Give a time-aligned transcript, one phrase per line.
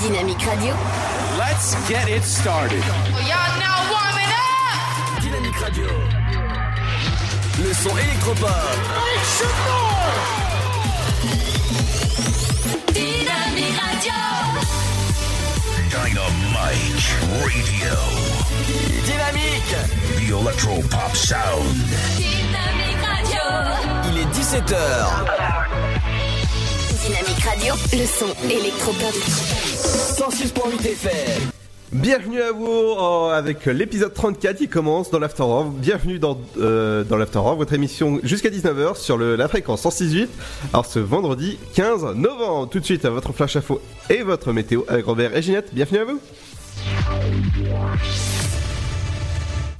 [0.00, 0.74] Dynamique Radio.
[1.38, 2.82] Let's get it started.
[3.28, 5.22] Y'all now warming up.
[5.22, 5.86] Dynamique Radio.
[7.62, 8.50] Le son électropop.
[12.92, 14.18] Dynamique Radio.
[15.90, 17.06] Dynamite
[17.40, 17.94] Radio.
[19.04, 19.76] Dynamique.
[20.18, 21.76] The Electro Pop Sound.
[22.16, 23.44] Dynamique Radio.
[24.10, 24.74] Il est 17h.
[27.06, 27.74] Dynamique Radio.
[27.92, 29.73] Le son électropop.
[29.94, 31.50] 106.8 FM.
[31.92, 35.44] Bienvenue à vous euh, avec l'épisode 34 qui commence dans l'After.
[35.76, 40.26] Bienvenue dans, euh, dans votre émission jusqu'à 19h sur le, la fréquence 106.8.
[40.72, 43.80] Alors ce vendredi 15 novembre, tout de suite à votre flash info
[44.10, 45.72] et votre météo avec Robert et Ginette.
[45.72, 46.20] Bienvenue à vous.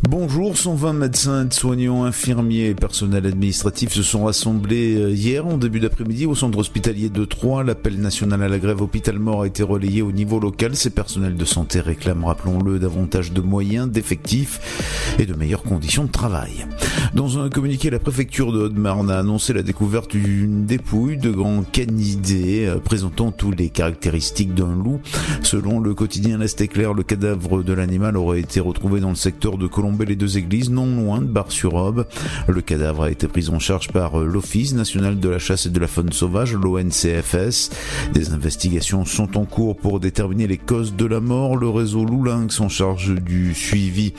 [0.06, 5.80] Bonjour, 120 médecins, soignants, infirmiers et personnel administratif se sont rassemblés euh, hier en début
[5.80, 7.64] d'après-midi au centre hospitalier de Troyes.
[7.64, 10.76] L'appel national à la grève hôpital mort a été relayé au niveau local.
[10.76, 16.10] Ces personnels de santé réclament, rappelons-le, davantage de moyens, d'effectifs et de meilleures conditions de
[16.10, 16.66] travail.
[17.14, 21.62] Dans un communiqué, la préfecture de Haute-Marne a annoncé la découverte d'une dépouille de grands
[21.62, 25.00] canidés euh, présentant toutes les caractéristiques d'un loup.
[25.42, 29.56] Selon le quotidien L'Est éclair, le cadavre de l'animal aurait été retrouvé dans le secteur
[29.56, 29.66] de
[30.02, 32.06] Les deux églises, non loin de Bar-sur-Aube.
[32.48, 35.70] Le cadavre a été pris en charge par euh, l'Office national de la chasse et
[35.70, 37.70] de la faune sauvage, l'ONCFS.
[38.12, 41.56] Des investigations sont en cours pour déterminer les causes de la mort.
[41.56, 44.12] Le réseau Loulinx en charge du suivi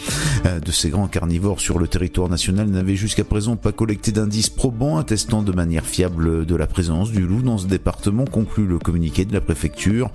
[0.46, 4.50] euh, de ces grands carnivores sur le territoire national n'avait jusqu'à présent pas collecté d'indices
[4.50, 8.80] probants attestant de manière fiable de la présence du loup dans ce département, conclut le
[8.80, 10.10] communiqué de la préfecture.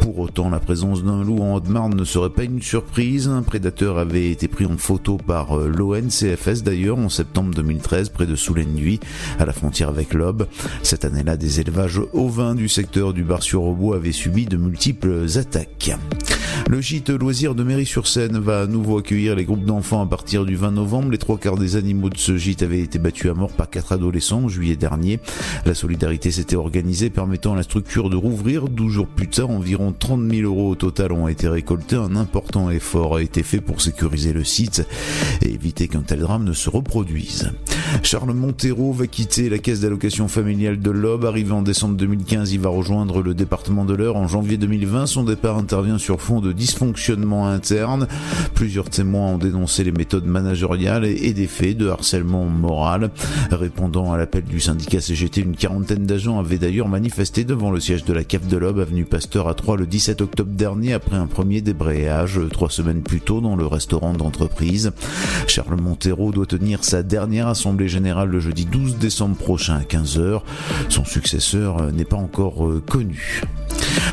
[0.00, 3.28] Pour autant, la présence d'un loup en Haute-Marne ne serait pas une surprise.
[3.28, 4.76] Un prédateur avait été pris en
[5.26, 9.00] par euh, l'ONCFS d'ailleurs en septembre 2013 près de Soulenduy
[9.38, 10.46] à la frontière avec l'Aube.
[10.82, 15.92] Cette année-là, des élevages ovins du secteur du Bar-sur-Aubois avaient subi de multiples attaques.
[16.70, 20.56] Le gîte loisir de Mairie-sur-Seine va à nouveau accueillir les groupes d'enfants à partir du
[20.56, 21.10] 20 novembre.
[21.10, 23.92] Les trois quarts des animaux de ce gîte avaient été battus à mort par quatre
[23.92, 25.20] adolescents en juillet dernier.
[25.66, 28.68] La solidarité s'était organisée permettant à la structure de rouvrir.
[28.68, 31.96] 12 jours plus tard, environ 30 000 euros au total ont été récoltés.
[31.96, 34.83] Un important effort a été fait pour sécuriser le site
[35.42, 37.52] et éviter qu'un tel drame ne se reproduise.
[38.02, 41.24] Charles Montero va quitter la caisse d'allocation familiale de l'Aube.
[41.24, 45.06] Arrivé en décembre 2015, il va rejoindre le département de l'Eure en janvier 2020.
[45.06, 48.06] Son départ intervient sur fond de dysfonctionnement interne.
[48.54, 53.10] Plusieurs témoins ont dénoncé les méthodes managériales et des faits de harcèlement moral.
[53.50, 58.04] Répondant à l'appel du syndicat CGT, une quarantaine d'agents avaient d'ailleurs manifesté devant le siège
[58.04, 61.26] de la CAF de l'Aube, avenue Pasteur à Troyes le 17 octobre dernier après un
[61.26, 64.92] premier débrayage trois semaines plus tôt dans le restaurant d'entreprise.
[65.46, 70.42] Charles Montero doit tenir sa dernière assemblée générale le jeudi 12 décembre prochain à 15h.
[70.88, 73.42] Son successeur euh, n'est pas encore euh, connu.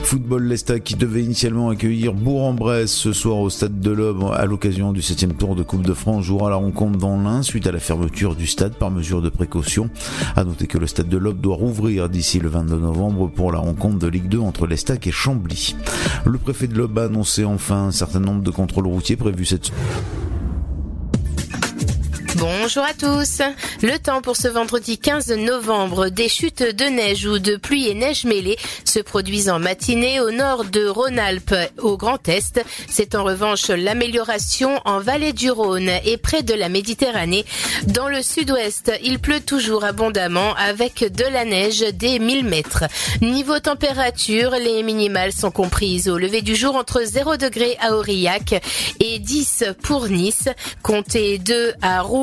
[0.01, 4.94] Football Lestac qui devait initialement accueillir Bourg-en-Bresse ce soir au stade de l'Aube à l'occasion
[4.94, 7.77] du 7 tour de Coupe de France jouera la rencontre dans l'Ain suite à la
[7.77, 9.91] fermeture du stade par mesure de précaution.
[10.35, 13.59] À noter que le stade de l'Aube doit rouvrir d'ici le 22 novembre pour la
[13.59, 15.75] rencontre de Ligue 2 entre l'Estac et Chambly.
[16.25, 19.72] Le préfet de l'Aube a annoncé enfin un certain nombre de contrôles routiers prévus cette
[22.37, 23.41] Bonjour à tous.
[23.81, 27.93] Le temps pour ce vendredi 15 novembre, des chutes de neige ou de pluie et
[27.93, 32.63] neige mêlée se produisent en matinée au nord de Rhône-Alpes, au Grand Est.
[32.89, 37.45] C'est en revanche l'amélioration en vallée du Rhône et près de la Méditerranée.
[37.87, 42.85] Dans le sud-ouest, il pleut toujours abondamment avec de la neige des 1000 mètres.
[43.21, 48.61] Niveau température, les minimales sont comprises au lever du jour entre 0 degré à Aurillac
[49.01, 50.47] et 10 pour Nice.
[50.81, 52.20] Comptez 2 à Rouen,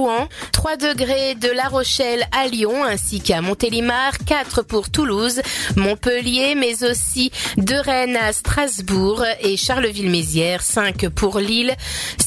[0.53, 5.41] 3 degrés de La Rochelle à Lyon ainsi qu'à Montélimar, 4 pour Toulouse,
[5.77, 11.75] Montpellier, mais aussi de Rennes à Strasbourg et Charleville-Mézières, 5 pour Lille,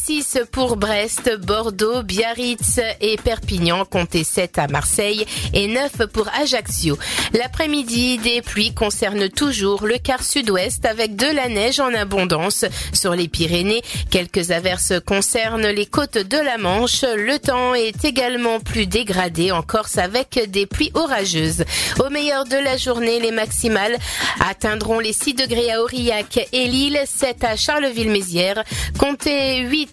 [0.04, 6.98] 6 pour Brest, Bordeaux, Biarritz et Perpignan, comptez 7 à Marseille et 9 pour Ajaccio.
[7.34, 13.14] L'après-midi, des pluies concernent toujours le quart sud-ouest avec de la neige en abondance sur
[13.14, 13.84] les Pyrénées.
[14.10, 17.04] Quelques averses concernent les côtes de la Manche.
[17.04, 21.64] Le temps est également plus dégradé en Corse avec des pluies orageuses.
[22.00, 24.00] Au meilleur de la journée, les maximales
[24.40, 28.64] atteindront les 6 degrés à Aurillac et Lille, 7 à Charleville-Mézières.
[28.98, 29.91] Comptez 8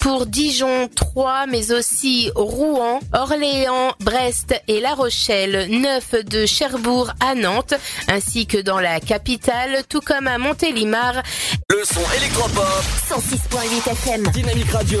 [0.00, 7.34] pour Dijon, 3, mais aussi Rouen, Orléans, Brest et La Rochelle, 9 de Cherbourg à
[7.34, 7.74] Nantes,
[8.08, 11.22] ainsi que dans la capitale, tout comme à Montélimar.
[11.70, 12.64] Le son électropop.
[13.08, 14.28] 106.8 FM.
[14.32, 15.00] Dynamique Radio.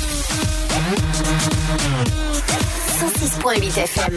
[1.81, 4.13] 106.8 FM.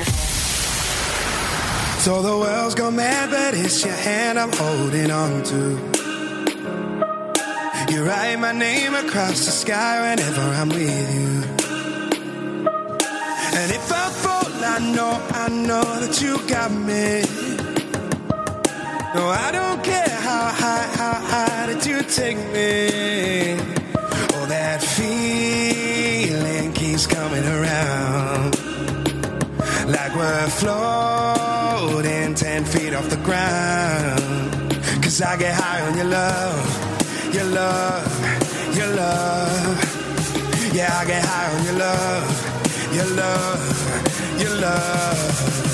[2.01, 5.79] So the world's gone mad, but it's your hand I'm holding on to.
[7.91, 11.43] You write my name across the sky whenever I'm with you.
[13.59, 17.25] And if I fall, I know, I know that you got me.
[19.15, 23.57] No, I don't care how high, how high that you take me.
[24.35, 25.84] Oh, that feeling
[27.05, 28.55] keeps coming around.
[29.87, 34.73] Like we're floating 10 feet off the ground.
[35.03, 40.75] Cause I get high on your love, your love, your love.
[40.75, 45.74] Yeah, I get high on your love, your love, your love.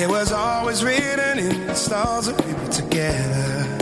[0.00, 3.78] It was always written in the stars that we put together.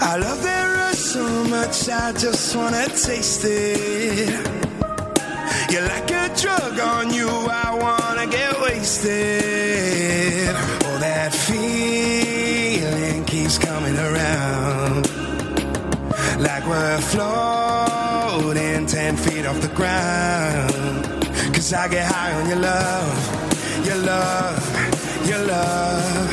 [0.00, 4.28] I love that rush so much, I just wanna taste it.
[5.70, 10.54] You're like a drug on you, I wanna get wasted.
[10.84, 15.08] Oh, that feeling keeps coming around.
[16.38, 21.04] Like we're floating 10 feet off the ground.
[21.54, 23.39] Cause I get high on your love,
[23.84, 26.30] your love, your love.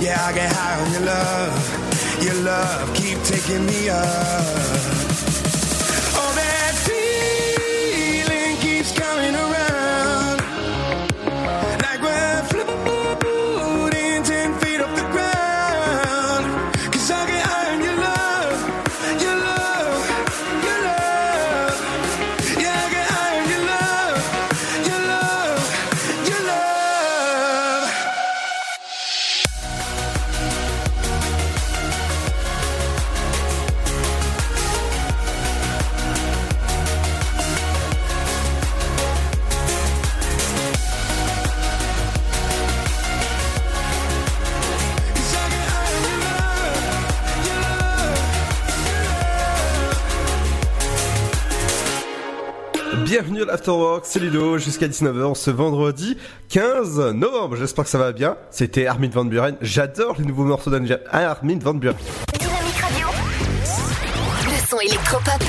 [0.00, 2.94] Yeah, I get high on your love, your love.
[2.94, 4.04] Keep taking me up.
[6.18, 9.75] Oh, that feeling keeps coming around.
[53.36, 53.58] Bienvenue à
[54.04, 56.16] c'est Ludo, jusqu'à 19h ce vendredi
[56.48, 57.56] 15 novembre.
[57.56, 58.38] J'espère que ça va bien.
[58.50, 59.56] C'était Armin Van Buren.
[59.60, 61.96] J'adore les nouveaux morceaux d'Armin Van Buren.
[62.38, 63.08] Dynamique Radio.
[64.46, 65.42] Le son électropop.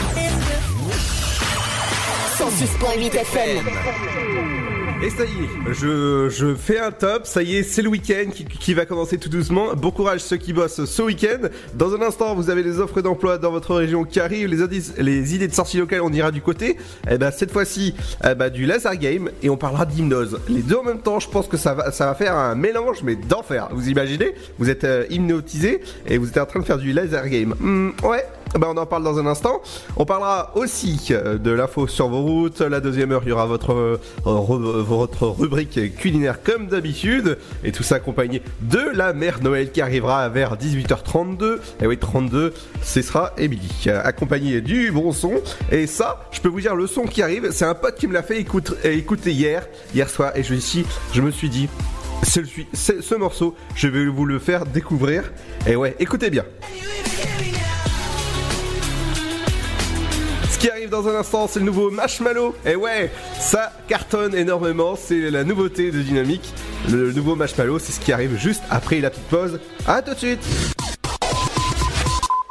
[2.38, 4.67] 106.8 FM.
[5.04, 8.32] Et ça y est, je, je fais un top, ça y est, c'est le week-end
[8.34, 9.76] qui, qui va commencer tout doucement.
[9.76, 11.50] Bon courage ceux qui bossent ce week-end.
[11.76, 15.36] Dans un instant, vous avez les offres d'emploi dans votre région qui arrivent, les, les
[15.36, 16.78] idées de sortie locale, on ira du côté.
[17.12, 17.94] Et ben cette fois-ci,
[18.28, 20.40] eh ben, du laser game et on parlera d'hypnose.
[20.50, 23.04] Les deux en même temps, je pense que ça va, ça va faire un mélange
[23.04, 23.70] mais d'enfer.
[23.72, 27.30] Vous imaginez Vous êtes euh, hypnotisé et vous êtes en train de faire du laser
[27.30, 27.54] game.
[27.60, 28.26] Hmm, ouais.
[28.56, 29.62] Ben on en parle dans un instant.
[29.98, 32.62] On parlera aussi euh, de l'info sur vos routes.
[32.62, 37.38] La deuxième heure, il y aura votre, euh, re- votre rubrique culinaire comme d'habitude.
[37.64, 41.60] Et tout ça accompagné de la mère Noël qui arrivera vers 18h32.
[41.82, 43.70] Et oui, 32, ce sera Emily.
[43.88, 45.34] euh, Accompagné du bon son.
[45.72, 48.14] Et ça, je peux vous dire, le son qui arrive, c'est un pote qui me
[48.14, 50.32] l'a fait écoute- écouter hier, hier soir.
[50.36, 51.68] Et je, ici, je me suis dit,
[52.24, 55.32] c'est- ce morceau, je vais vous le faire découvrir.
[55.68, 56.46] Et ouais, écoutez bien.
[60.58, 62.56] Ce qui arrive dans un instant, c'est le nouveau Marshmallow.
[62.66, 64.96] Et ouais, ça cartonne énormément.
[64.96, 66.52] C'est la nouveauté de Dynamique.
[66.90, 69.60] Le nouveau Marshmallow, c'est ce qui arrive juste après la petite pause.
[69.86, 70.40] À tout de suite.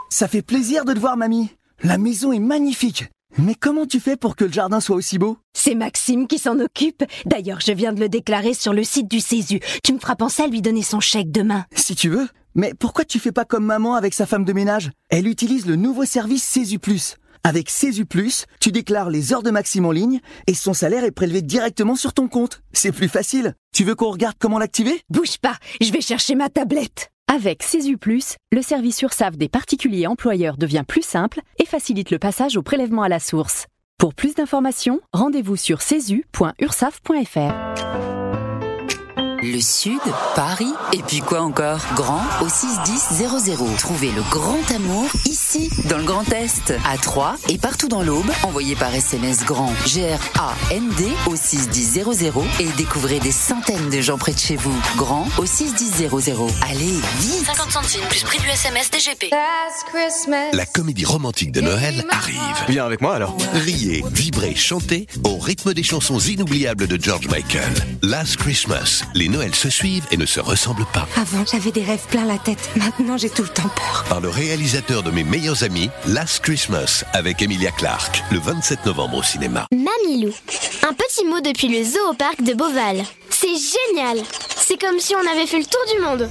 [0.08, 1.50] Ça fait plaisir de te voir, mamie.
[1.82, 3.06] La maison est magnifique.
[3.38, 5.38] Mais comment tu fais pour que le jardin soit aussi beau?
[5.52, 7.02] C'est Maxime qui s'en occupe.
[7.24, 9.58] D'ailleurs, je viens de le déclarer sur le site du Césu.
[9.82, 11.64] Tu me feras penser à lui donner son chèque demain.
[11.74, 12.28] Si tu veux.
[12.54, 14.92] Mais pourquoi tu fais pas comme maman avec sa femme de ménage?
[15.10, 17.16] Elle utilise le nouveau service Césu Plus.
[17.46, 17.70] Avec
[18.10, 21.94] Plus, tu déclares les heures de Maxime en ligne et son salaire est prélevé directement
[21.94, 22.60] sur ton compte.
[22.72, 23.54] C'est plus facile.
[23.72, 25.00] Tu veux qu'on regarde comment l'activer?
[25.10, 27.12] Bouge pas, je vais chercher ma tablette.
[27.32, 27.98] Avec CESU+,
[28.50, 33.02] le service URSAF des particuliers employeurs devient plus simple et facilite le passage au prélèvement
[33.02, 33.66] à la source.
[33.96, 38.05] Pour plus d'informations, rendez-vous sur cesu.ursaf.fr.
[39.52, 40.00] Le Sud,
[40.34, 41.78] Paris, et puis quoi encore?
[41.94, 43.76] Grand au 61000.
[43.78, 48.28] Trouvez le grand amour ici, dans le Grand Est, à Troyes et partout dans l'Aube.
[48.42, 52.02] Envoyez par SMS grand G-R-A-N-D au 61000
[52.58, 54.74] et découvrez des centaines de gens près de chez vous.
[54.96, 56.08] Grand au 61000.
[56.68, 59.30] Allez, vite 50 centimes plus prix du SMS DGP.
[60.54, 62.36] La comédie romantique de Noël arrive.
[62.68, 63.36] Viens avec moi alors.
[63.52, 67.72] Riez, vibrez, chantez au rythme des chansons inoubliables de George Michael.
[68.02, 69.04] Last Christmas.
[69.14, 71.06] Les Noëls se suivent et ne se ressemblent pas.
[71.14, 72.70] Avant, j'avais des rêves plein la tête.
[72.74, 74.06] Maintenant, j'ai tout le temps peur.
[74.08, 79.18] Par le réalisateur de mes meilleurs amis, Last Christmas, avec Emilia Clarke, le 27 novembre
[79.18, 79.66] au cinéma.
[79.72, 80.32] Mamilou.
[80.88, 83.04] Un petit mot depuis le zoo au parc de Beauval.
[83.28, 84.24] C'est génial.
[84.56, 86.30] C'est comme si on avait fait le tour du monde.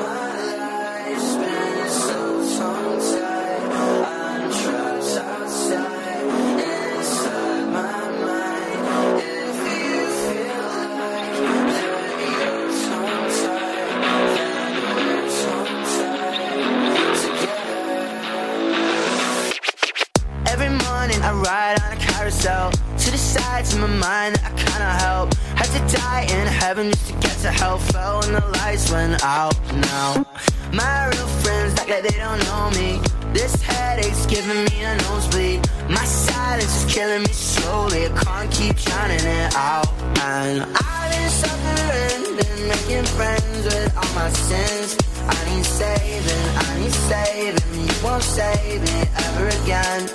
[21.31, 25.33] I ride on a carousel to the sides of my mind that I kinda help.
[25.55, 27.77] Had to die in heaven just to get to hell.
[27.77, 29.55] Fell when the lights went out.
[29.73, 30.25] Now
[30.73, 32.99] my real friends act like they don't know me.
[33.31, 35.61] This headache's giving me a nosebleed.
[35.87, 38.07] My silence is killing me slowly.
[38.07, 39.87] I can't keep drowning it out.
[40.35, 44.97] And I've been suffering, been making friends with all my sins.
[45.29, 47.87] I need saving, I need saving.
[47.87, 50.09] You won't save me ever again.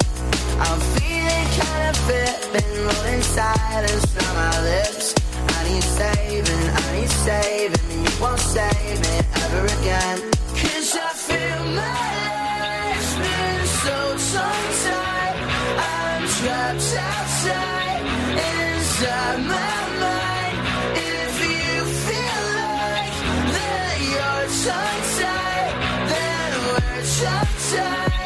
[0.59, 5.15] I'm feeling kind of fit, been rolling silence from my lips.
[5.49, 8.05] I need saving, I need saving.
[8.05, 10.19] You won't save me ever again.
[10.57, 13.97] Cause I feel my life's been so
[14.33, 15.37] tongue-tied.
[15.77, 18.03] I'm trapped outside,
[18.49, 20.57] inside my mind.
[20.97, 23.17] If you feel like
[23.57, 25.75] that you're tongue-tied,
[26.13, 28.25] then we're tongue-tied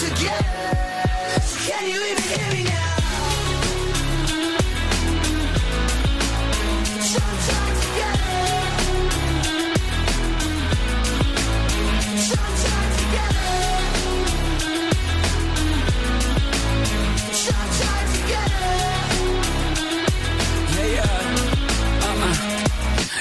[0.00, 0.59] together.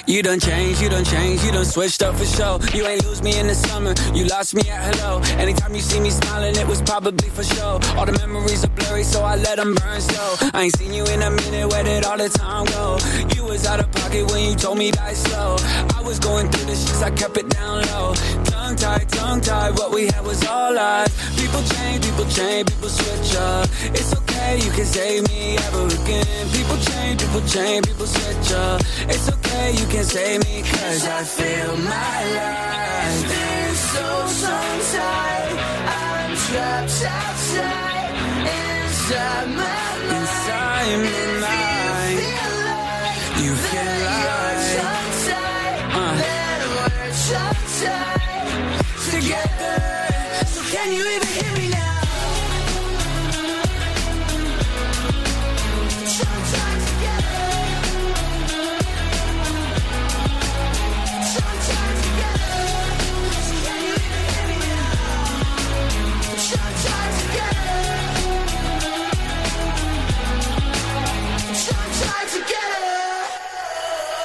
[0.09, 2.59] You done changed, you done changed, you done switched up for sure.
[2.73, 5.21] You ain't lose me in the summer, you lost me at hello.
[5.37, 7.79] Anytime you see me smiling, it was probably for show.
[7.95, 10.49] All the memories are blurry, so I let them burn slow.
[10.51, 12.97] I ain't seen you in a minute, where did all the time go?
[13.35, 15.57] You was out of pocket when you told me die slow.
[15.95, 18.15] I was going through the shits, I kept it down low.
[18.69, 21.09] Tongue tied, tongue tied, what we had was all lies.
[21.35, 23.67] People change, people change, people switch up.
[23.97, 26.49] It's okay, you can save me ever again.
[26.53, 28.81] People change, people change, people switch up.
[29.09, 33.23] It's okay, you can save me, cause I feel my life.
[33.25, 34.05] Been so
[34.45, 35.57] tongue-tied,
[35.89, 38.13] I'm trapped outside,
[38.53, 39.65] inside my
[39.97, 40.13] mind.
[40.13, 42.21] Inside my mind.
[43.41, 44.48] You feel like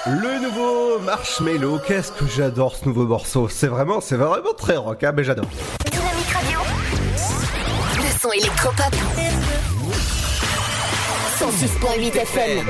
[0.06, 3.48] Le nouveau Marshmello, qu'est-ce que j'adore ce nouveau morceau.
[3.48, 5.46] C'est vraiment, c'est vraiment très rock, hein, mais j'adore.
[11.64, 12.66] is 106.8 FM.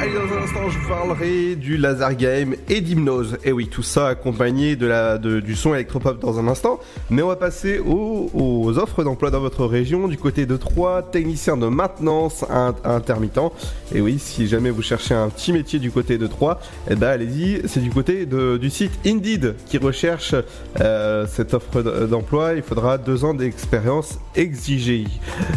[0.00, 3.36] Allez, dans un instant, je vous parlerai du laser game et d'hypnose.
[3.44, 6.80] Et oui, tout ça accompagné de la, de- du son électropop dans un instant.
[7.10, 8.30] Mais on va passer aux,
[8.78, 10.08] offres d'emploi dans votre région.
[10.08, 13.38] Du côté de Troyes, technicien de maintenance in- intermittent.
[13.94, 16.58] Et oui, si jamais vous cherchez un petit métier du côté de Troyes,
[16.90, 17.60] eh ben allez-y.
[17.68, 20.34] C'est du côté de- du site Indeed qui recherche
[20.80, 22.54] euh, cette offre d'emploi.
[22.54, 25.04] Il faudra deux ans d'expérience exigée.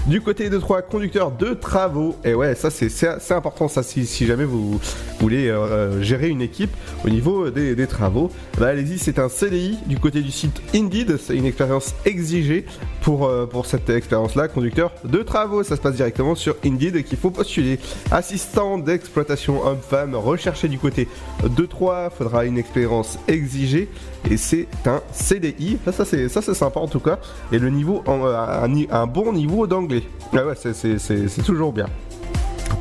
[0.07, 2.15] Du côté de Troyes, conducteur de travaux.
[2.25, 4.79] Et ouais, ça c'est important ça si, jamais vous
[5.19, 6.75] voulez euh, euh, gérer une équipe
[7.05, 8.31] au niveau des, des travaux.
[8.59, 11.17] Bah allez-y, c'est un CDI du côté du site Indeed.
[11.17, 12.65] C'est une expérience exigée
[13.01, 15.63] pour, euh, pour cette expérience-là, conducteur de travaux.
[15.63, 17.79] Ça se passe directement sur Indeed et qu'il faut postuler.
[18.11, 21.07] Assistant d'exploitation homme-femme recherché du côté
[21.43, 23.89] de 3, faudra une expérience exigée
[24.29, 25.77] et c'est un CDI.
[25.85, 27.19] Ça, ça c'est ça c'est sympa en tout cas.
[27.51, 30.03] Et le niveau, en, euh, un, un bon niveau d'anglais.
[30.33, 31.87] Ah c'est toujours bien.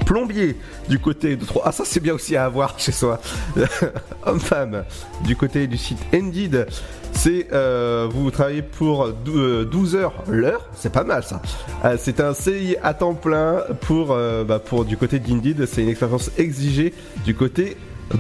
[0.07, 0.57] Plombier
[0.89, 1.63] du côté de 3.
[1.65, 3.21] Ah, ça c'est bien aussi à avoir chez soi.
[4.27, 4.85] Homme-femme
[5.25, 6.67] du côté du site Indeed.
[7.13, 11.41] C'est euh, vous travaillez pour dou- euh, 12 heures l'heure, c'est pas mal ça.
[11.85, 14.09] Euh, c'est un CI à temps plein pour,
[14.47, 16.93] bah, pour du côté d'Indeed, c'est une expérience exigée
[17.25, 17.77] du côté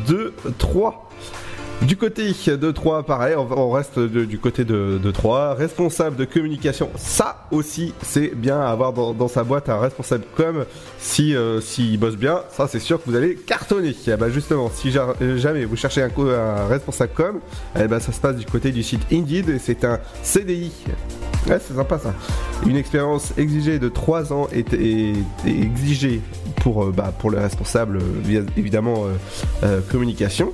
[0.08, 1.10] de 3.
[1.82, 5.54] Du côté de 3, pareil, on, reste du côté de, de 3.
[5.54, 10.64] Responsable de communication, ça aussi, c'est bien à avoir dans, sa boîte un responsable com.
[10.98, 13.94] Si euh, s'il bosse bien, ça c'est sûr que vous allez cartonner.
[14.06, 17.40] Eh ben, justement, si ja- jamais vous cherchez un, responsable com,
[17.78, 20.72] eh ben, ça se passe du côté du site Indeed et c'est un CDI.
[21.46, 22.14] C'est sympa ça.
[22.66, 24.72] Une expérience exigée de 3 ans est,
[25.46, 26.22] exigée
[26.62, 29.12] pour, euh, bah, le responsable, euh, évidemment, euh,
[29.64, 30.52] euh, communication.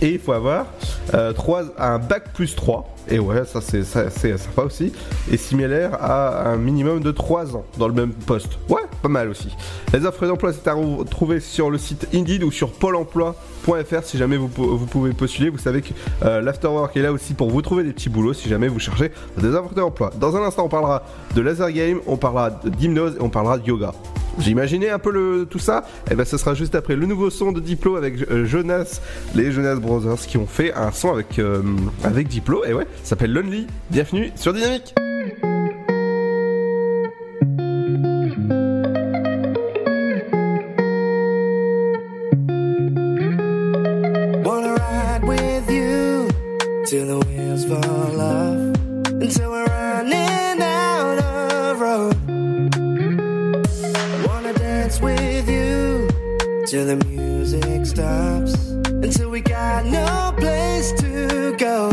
[0.00, 0.66] Et il faut avoir
[1.14, 1.32] euh,
[1.78, 2.96] un bac plus 3.
[3.10, 4.92] Et ouais, ça c'est sympa aussi.
[5.30, 8.58] Et similaire à un minimum de 3 ans dans le même poste.
[8.68, 9.48] Ouais, pas mal aussi.
[9.92, 14.18] Les offres d'emploi, c'est à retrouver sur le site Indeed ou sur pôle emploi.fr si
[14.18, 15.48] jamais vous pouvez postuler.
[15.48, 18.48] Vous savez que euh, l'Afterwork est là aussi pour vous trouver des petits boulots si
[18.48, 20.10] jamais vous cherchez des offres d'emploi.
[20.20, 21.02] Dans un instant, on parlera
[21.34, 23.92] de laser game, on parlera d'hypnose et on parlera de yoga.
[24.38, 25.84] Vous imaginez un peu le, tout ça?
[26.08, 29.00] Et ben ce sera juste après le nouveau son de Diplo avec euh, Jonas,
[29.34, 31.60] les Jonas Brothers qui ont fait un son avec, euh,
[32.04, 32.64] avec Diplo.
[32.64, 33.66] Et ouais, ça s'appelle Lonely.
[33.90, 34.94] Bienvenue sur Dynamique
[56.68, 58.52] till the music stops,
[59.02, 61.88] until we got no place to go.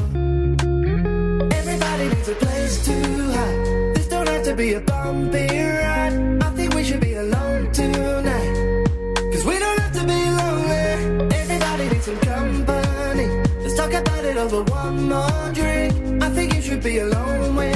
[1.60, 2.94] Everybody needs a place to
[3.36, 3.96] hide.
[3.96, 6.44] This don't have to be a bumpy ride.
[6.44, 8.86] I think we should be alone tonight.
[9.32, 11.34] Cause we don't have to be lonely.
[11.34, 13.28] Everybody needs some company.
[13.62, 16.22] Let's talk about it over one more drink.
[16.22, 17.75] I think you should be alone with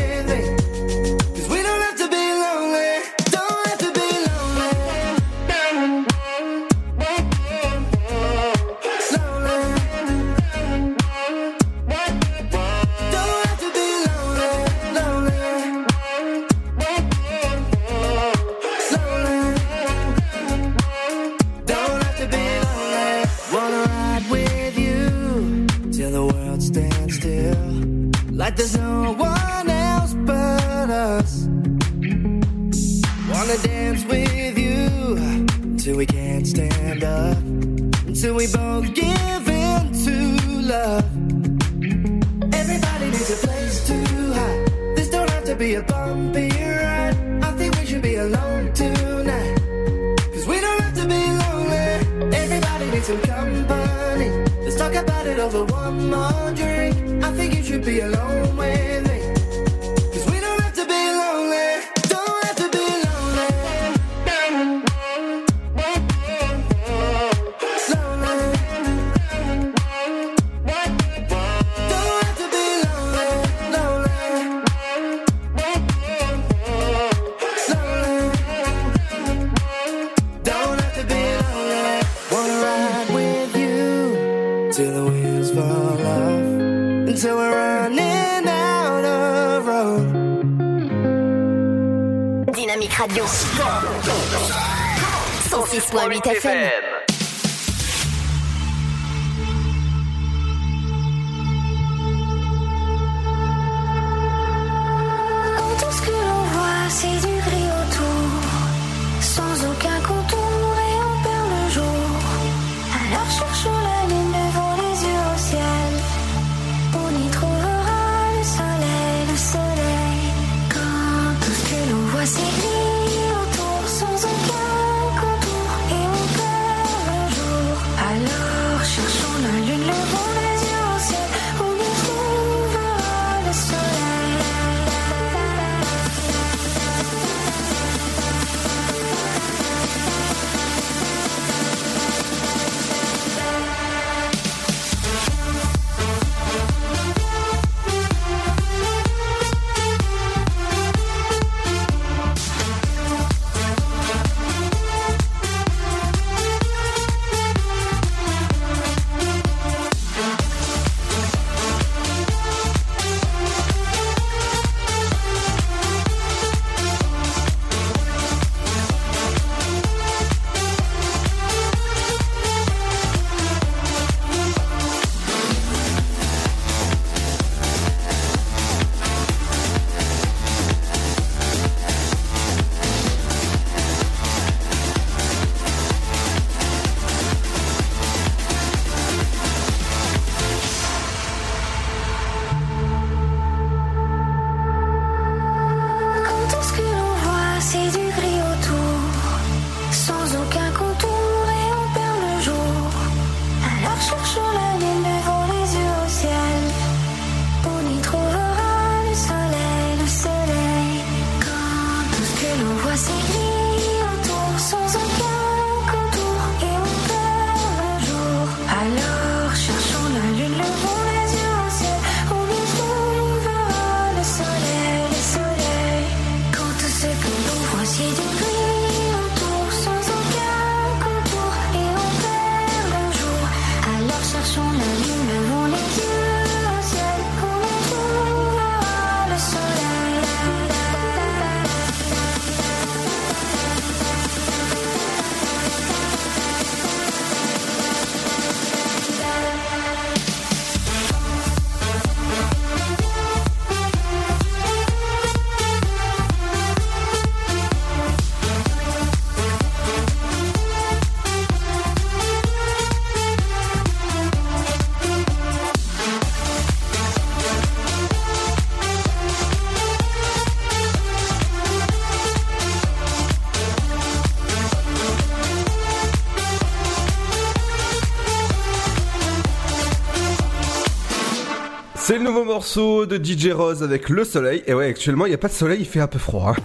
[282.77, 284.63] de DJ Rose avec le soleil.
[284.67, 286.53] Et ouais, actuellement, il n'y a pas de soleil, il fait un peu froid.
[286.55, 286.61] Hein.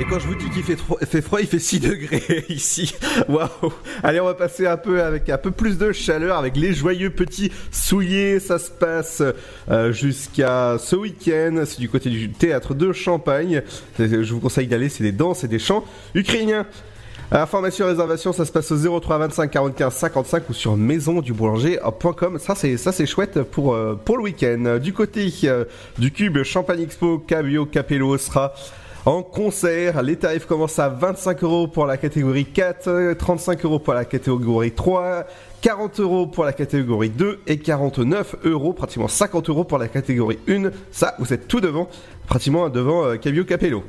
[0.00, 2.94] Et quand je vous dis qu'il fait, fait, froid, il fait 6 degrés ici.
[3.28, 3.48] Waouh
[4.02, 7.10] Allez, on va passer un peu avec un peu plus de chaleur, avec les joyeux
[7.10, 8.40] petits souliers.
[8.40, 9.22] Ça se passe
[9.70, 11.62] euh, jusqu'à ce week-end.
[11.66, 13.62] C'est du côté du théâtre de Champagne.
[13.98, 16.66] Je vous conseille d'aller, c'est des danses et des chants ukrainiens.
[17.30, 22.38] Information réservation, ça se passe au 03 25 45 55 ou sur maisonduboulanger.com.
[22.38, 24.78] Ça c'est ça c'est chouette pour euh, le week-end.
[24.82, 25.66] Du côté euh,
[25.98, 28.54] du cube Champagne Expo, Cabio Capello sera
[29.04, 30.02] en concert.
[30.02, 34.72] Les tarifs commencent à 25 euros pour la catégorie 4, 35 euros pour la catégorie
[34.72, 35.24] 3,
[35.60, 40.38] 40 euros pour la catégorie 2 et 49 euros, pratiquement 50 euros pour la catégorie
[40.48, 40.70] 1.
[40.92, 41.88] Ça, vous êtes tout devant,
[42.26, 43.84] pratiquement devant euh, Cabio Capello.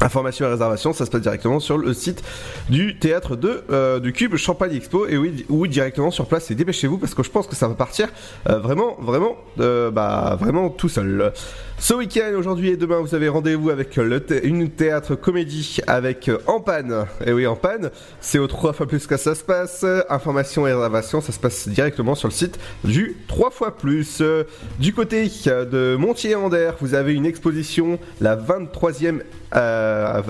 [0.00, 2.24] Information et réservation, ça se passe directement sur le site
[2.68, 6.56] du théâtre de euh, du Cube Champagne Expo et oui ou directement sur place et
[6.56, 8.08] dépêchez-vous parce que je pense que ça va partir
[8.48, 11.32] euh, vraiment vraiment euh, bah vraiment tout seul.
[11.76, 16.60] Ce week-end aujourd'hui et demain vous avez rendez-vous avec une théâtre comédie avec euh, En
[16.60, 17.04] Panne.
[17.26, 19.84] Et oui En Panne, c'est au 3 fois plus que ça se passe.
[20.08, 24.18] Information et réservation, ça se passe directement sur le site du 3 fois plus.
[24.22, 24.44] Euh,
[24.78, 29.20] Du côté euh, de Montier-Ander, vous avez une exposition, la 23e
[29.54, 30.22] euh,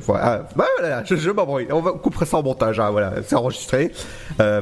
[0.00, 1.66] voilà, bah, voilà, je, je m'embrouille.
[1.70, 3.92] On va couper ça en montage, hein, voilà, c'est enregistré.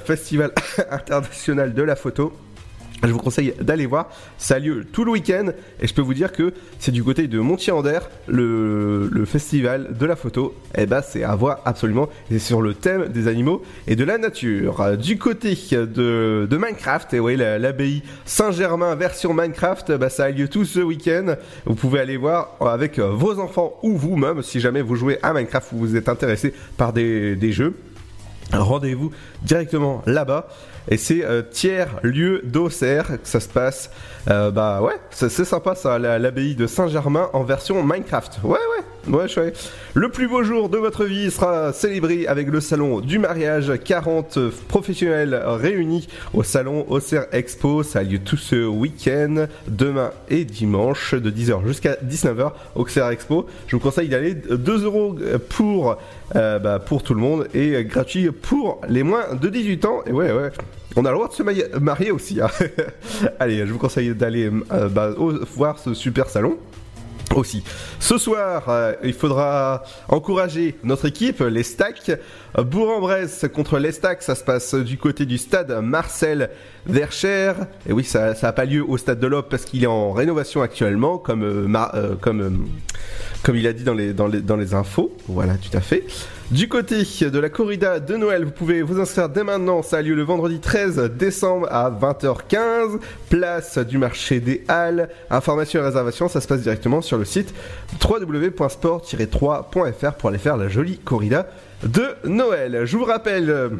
[0.04, 0.52] Festival
[0.90, 2.32] international de la photo.
[3.04, 4.08] Je vous conseille d'aller voir.
[4.38, 7.28] Ça a lieu tout le week-end et je peux vous dire que c'est du côté
[7.28, 10.54] de Montier-Ander, le, le festival de la photo.
[10.76, 12.08] Et bah c'est à voir absolument.
[12.30, 14.96] C'est sur le thème des animaux et de la nature.
[14.96, 20.48] Du côté de, Minecraft, et oui, la- l'abbaye Saint-Germain version Minecraft, bah, ça a lieu
[20.48, 21.36] tout ce week-end.
[21.66, 25.70] Vous pouvez aller voir avec vos enfants ou vous-même si jamais vous jouez à Minecraft
[25.72, 27.74] ou vous êtes intéressé par des jeux.
[28.52, 29.10] Rendez-vous
[29.42, 30.48] directement là-bas.
[30.88, 33.90] Et c'est euh, tiers lieu d'Auxerre que ça se passe.
[34.28, 38.40] Euh, bah ouais, c'est sympa ça, la- l'abbaye de Saint-Germain en version Minecraft.
[38.42, 38.58] Ouais,
[39.06, 39.70] ouais, ouais, chouette.
[39.94, 43.72] Le plus beau jour de votre vie sera célébré avec le salon du mariage.
[43.84, 47.84] 40 professionnels réunis au salon Auxerre Expo.
[47.84, 53.46] Ça a lieu tout ce week-end, demain et dimanche, de 10h jusqu'à 19h, Auxerre Expo.
[53.68, 55.14] Je vous conseille d'aller 2 euros
[55.50, 55.96] pour,
[56.34, 60.00] euh, bah, pour tout le monde et gratuit pour les moins de 18 ans.
[60.04, 60.50] Et ouais, ouais.
[60.96, 61.42] On a le droit de se
[61.78, 62.40] marier aussi.
[62.40, 62.48] hein.
[63.38, 65.10] Allez, je vous conseille d'aller euh, bah,
[65.54, 66.56] voir ce super salon
[67.34, 67.62] aussi.
[68.00, 72.12] Ce soir, euh, il faudra encourager notre équipe, les Stacks.
[72.56, 76.48] Bourg-en-Bresse contre les Stacks, ça se passe du côté du stade Marcel
[76.86, 77.52] Vercher.
[77.86, 80.62] Et oui, ça n'a pas lieu au stade de l'Op parce qu'il est en rénovation
[80.62, 82.10] actuellement, comme, euh,
[83.46, 85.16] comme il a dit dans les, infos.
[85.28, 86.02] Voilà, tout à fait.
[86.50, 89.82] Du côté de la corrida de Noël, vous pouvez vous inscrire dès maintenant.
[89.82, 92.98] Ça a lieu le vendredi 13 décembre à 20h15.
[93.30, 95.08] Place du marché des Halles.
[95.30, 97.54] Information et réservation, ça se passe directement sur le site
[98.02, 101.48] www.sport-3.fr pour aller faire la jolie corrida
[101.84, 102.80] de Noël.
[102.84, 103.70] Je vous rappelle.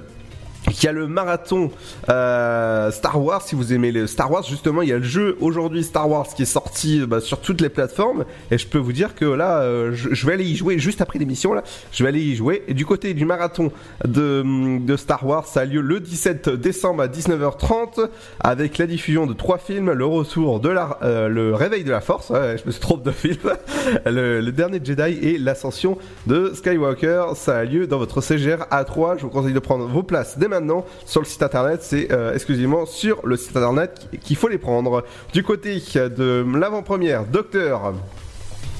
[0.74, 1.70] Qu'il y a le marathon
[2.08, 5.36] euh, Star Wars, si vous aimez le Star Wars, justement, il y a le jeu
[5.40, 8.92] aujourd'hui Star Wars qui est sorti bah, sur toutes les plateformes, et je peux vous
[8.92, 11.62] dire que là, euh, je, vais aller y jouer juste après l'émission, là,
[11.92, 12.64] je vais aller y jouer.
[12.68, 13.70] Et du côté du marathon
[14.04, 18.08] de, de Star Wars, ça a lieu le 17 décembre à 19h30,
[18.40, 22.00] avec la diffusion de trois films, le retour de la, euh, le réveil de la
[22.00, 23.52] Force, ouais, je me suis trompé de film,
[24.06, 29.18] le, le dernier Jedi et l'ascension de Skywalker, ça a lieu dans votre CGR A3,
[29.18, 30.55] je vous conseille de prendre vos places dès maintenant
[31.04, 35.04] sur le site internet, c'est euh, exclusivement sur le site internet qu'il faut les prendre.
[35.32, 37.94] Du côté de l'avant-première, Docteur.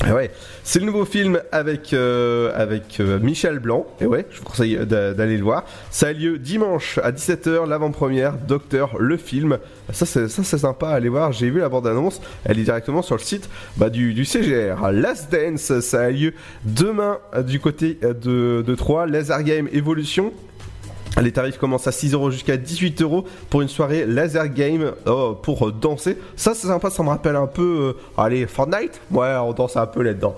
[0.07, 0.31] Et ouais,
[0.63, 3.87] c'est le nouveau film avec avec euh, Michel Blanc.
[4.01, 5.65] Et ouais, je vous conseille d'a- d'aller le voir.
[5.91, 9.59] Ça a lieu dimanche à 17h, l'avant-première, Docteur, le film.
[9.93, 11.33] Ça c'est ça c'est sympa, allez voir.
[11.33, 12.21] J'ai vu la bande-annonce.
[12.45, 13.49] Elle est directement sur le site
[13.79, 14.91] bah, du, CGR.
[14.93, 19.07] Last Dance, ça a lieu demain euh, du côté euh, de, de Troyes.
[19.07, 20.31] Laser Game Evolution.
[21.23, 25.37] Les tarifs commencent à 6 euros jusqu'à 18 euros pour une soirée laser game oh,
[25.41, 26.19] pour euh, danser.
[26.37, 29.87] Ça c'est sympa, ça me rappelle un peu, euh, allez, Fortnite Ouais, on danse un
[29.87, 30.37] peu là-dedans.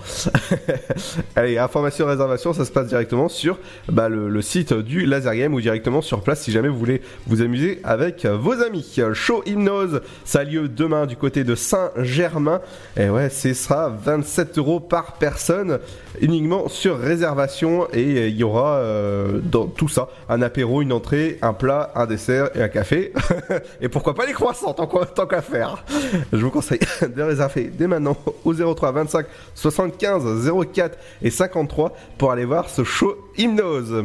[1.37, 3.59] allez, information réservation, ça se passe directement sur
[3.89, 7.43] bah, le, site du laser game ou directement sur place si jamais vous voulez vous
[7.43, 8.99] amuser avec euh, vos amis.
[9.14, 12.61] Show Hypnose, ça a lieu demain du côté de Saint-Germain.
[12.97, 15.81] Et ouais, ce sera 27 euros par personne
[16.20, 20.93] uniquement sur réservation et euh, il y aura euh, dans tout ça un apéro, une
[20.93, 23.12] entrée, un plat, un dessert et un café
[23.81, 25.85] et pourquoi pas les croissants tant qu'à faire.
[26.33, 26.81] Je vous conseille
[27.16, 32.85] de réserver dès maintenant au 03 25 75 04 et 53 pour aller voir ce
[32.85, 34.05] show hypnose.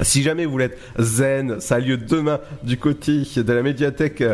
[0.00, 4.24] Si jamais vous voulez être zen, ça a lieu demain du côté de la médiathèque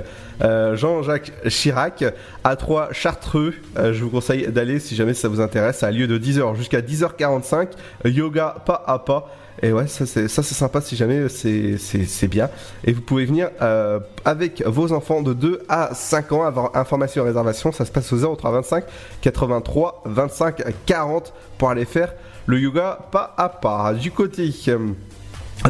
[0.40, 2.04] euh, Jean-Jacques Chirac
[2.44, 3.54] à 3 Chartreux.
[3.76, 5.78] Euh, je vous conseille d'aller si jamais ça vous intéresse.
[5.78, 7.70] Ça a lieu de 10h jusqu'à 10h45.
[8.04, 9.34] Yoga pas à pas.
[9.62, 12.48] Et ouais, ça c'est sympa si jamais c'est bien.
[12.84, 16.44] Et vous pouvez venir euh, avec vos enfants de 2 à 5 ans.
[16.44, 18.84] Avoir information et réservation, ça se passe au 03 25
[19.20, 22.14] 83 25 40 pour aller faire
[22.46, 23.94] le yoga pas à pas.
[23.94, 24.78] Du côté euh,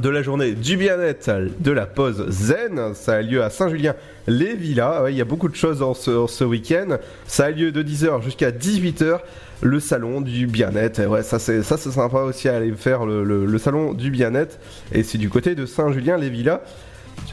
[0.02, 1.30] de la journée du bien-être
[1.60, 2.92] de la pause zen.
[2.94, 5.02] Ça a lieu à Saint-Julien-les-Villas.
[5.02, 6.98] Ouais, il y a beaucoup de choses en ce, en ce week-end.
[7.26, 9.20] Ça a lieu de 10h jusqu'à 18h.
[9.60, 11.04] Le salon du bien-être.
[11.06, 14.10] Ouais, ça c'est ça c'est sympa aussi à aller faire le, le- le salon du
[14.12, 14.58] bien-être.
[14.92, 16.60] Et c'est du côté de Saint-Julien-les-Villas.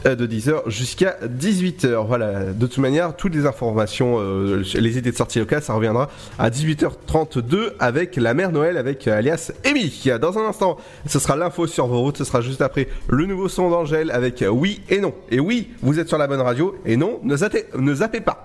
[0.06, 2.06] Euh, De 10h jusqu'à 18h.
[2.06, 6.10] Voilà, de toute manière, toutes les informations, euh, les idées de sortie locale, ça reviendra
[6.38, 9.92] à 18h32 avec la mère Noël, avec euh, alias Amy.
[10.20, 10.76] Dans un instant,
[11.06, 14.42] ce sera l'info sur vos routes, ce sera juste après le nouveau son d'Angèle avec
[14.42, 15.14] euh, oui et non.
[15.30, 18.44] Et oui, vous êtes sur la bonne radio, et non, ne zappez, ne zappez pas.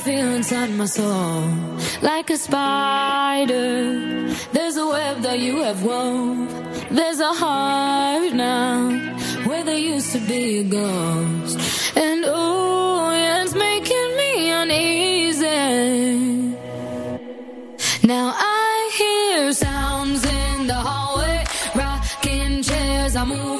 [0.00, 1.44] Feel inside my soul.
[2.00, 6.48] Like a spider, there's a web that you have wove.
[6.90, 8.90] There's a heart now
[9.46, 11.56] where there used to be a ghost.
[11.96, 15.48] And oh, yeah, it's making me uneasy.
[18.02, 21.44] Now I hear sounds in the hallway,
[21.74, 23.59] rocking chairs are moving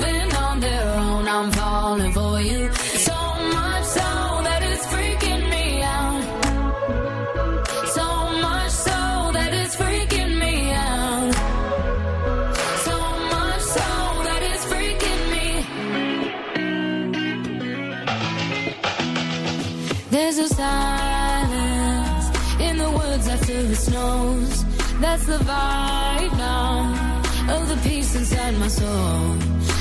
[25.21, 29.37] That's the vibe now of the peace inside my soul.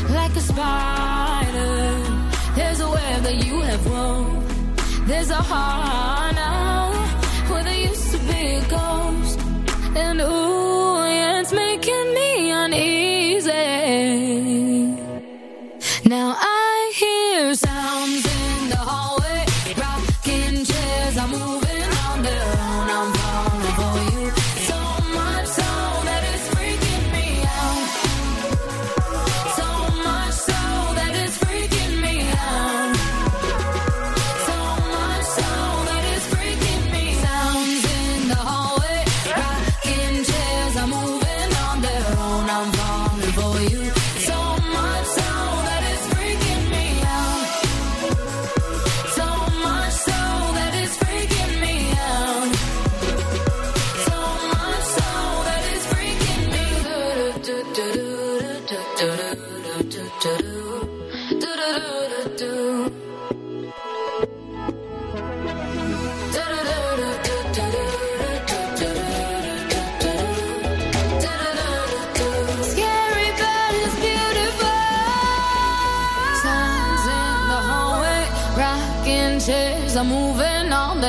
[0.10, 2.04] Like a spider,
[2.56, 5.08] there's a web that you have wove.
[5.08, 6.79] There's a heart now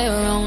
[0.03, 0.40] your own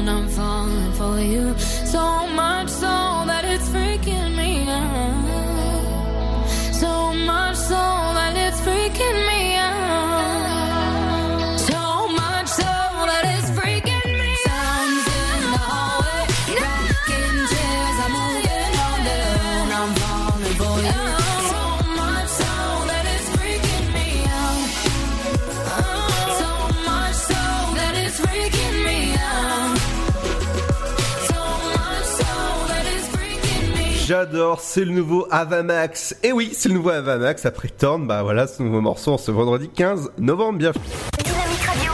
[34.24, 36.16] J'adore, c'est le nouveau Avamax.
[36.22, 38.06] Et oui, c'est le nouveau Avamax après Torn.
[38.06, 40.58] Bah voilà, ce nouveau morceau en ce vendredi 15 novembre.
[40.60, 40.82] Bienvenue.
[41.22, 41.92] Dynamique Radio.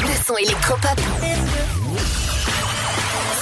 [0.00, 0.98] Le son électropop.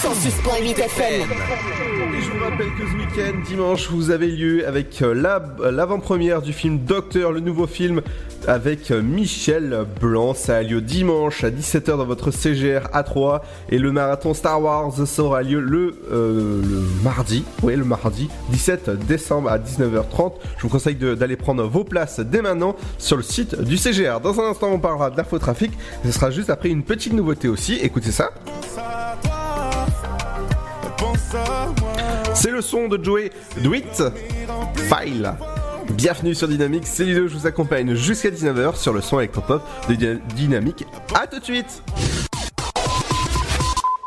[0.03, 1.21] 106.8 FM.
[1.23, 6.43] Et je vous rappelle que ce week-end, dimanche, vous avez lieu avec euh, la- l'avant-première
[6.43, 8.03] du film Docteur, le nouveau film
[8.49, 10.35] avec euh, Michel Blanc.
[10.35, 13.41] Ça a lieu dimanche à 17h dans votre CGR A3
[13.71, 18.29] et le marathon Star Wars ça aura lieu le, euh, le mardi, oui le mardi
[18.51, 20.33] 17 décembre à 19h30.
[20.57, 24.21] Je vous conseille d'aller prendre vos places dès maintenant sur le site du CGR.
[24.23, 25.73] Dans un instant, on parlera d'infotrafic.
[26.05, 27.75] Ce sera juste après une petite nouveauté aussi.
[27.83, 28.31] Écoutez ça.
[32.35, 33.31] C'est le son de Joey
[33.63, 34.03] Dwight
[34.89, 35.35] File.
[35.93, 39.95] Bienvenue sur Dynamique, c'est Ludo, je vous accompagne jusqu'à 19h sur le son électropop de
[39.95, 40.85] Dyna- Dynamique.
[41.15, 41.83] A tout de suite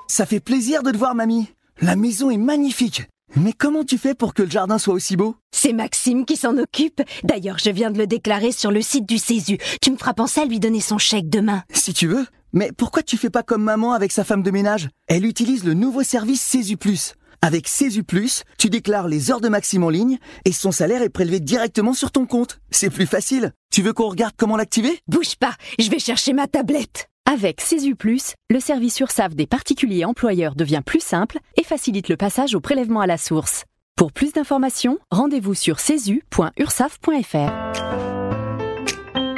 [0.07, 1.47] Ça fait plaisir de te voir, mamie.
[1.81, 3.03] La maison est magnifique.
[3.35, 5.35] Mais comment tu fais pour que le jardin soit aussi beau?
[5.51, 7.01] C'est Maxime qui s'en occupe.
[7.23, 9.57] D'ailleurs, je viens de le déclarer sur le site du Césu.
[9.81, 11.63] Tu me feras penser à lui donner son chèque demain.
[11.71, 12.25] Si tu veux.
[12.53, 14.89] Mais pourquoi tu fais pas comme maman avec sa femme de ménage?
[15.07, 17.13] Elle utilise le nouveau service Césu Plus.
[17.41, 17.69] Avec
[18.07, 21.93] Plus, tu déclares les heures de Maxime en ligne et son salaire est prélevé directement
[21.93, 22.59] sur ton compte.
[22.71, 23.53] C'est plus facile.
[23.71, 24.99] Tu veux qu'on regarde comment l'activer?
[25.07, 27.07] Bouge pas, je vais chercher ma tablette.
[27.25, 27.61] Avec
[27.99, 32.59] Plus, le service URSAF des particuliers employeurs devient plus simple et facilite le passage au
[32.59, 33.65] prélèvement à la source.
[33.95, 38.06] Pour plus d'informations, rendez-vous sur cesu.ursaf.fr.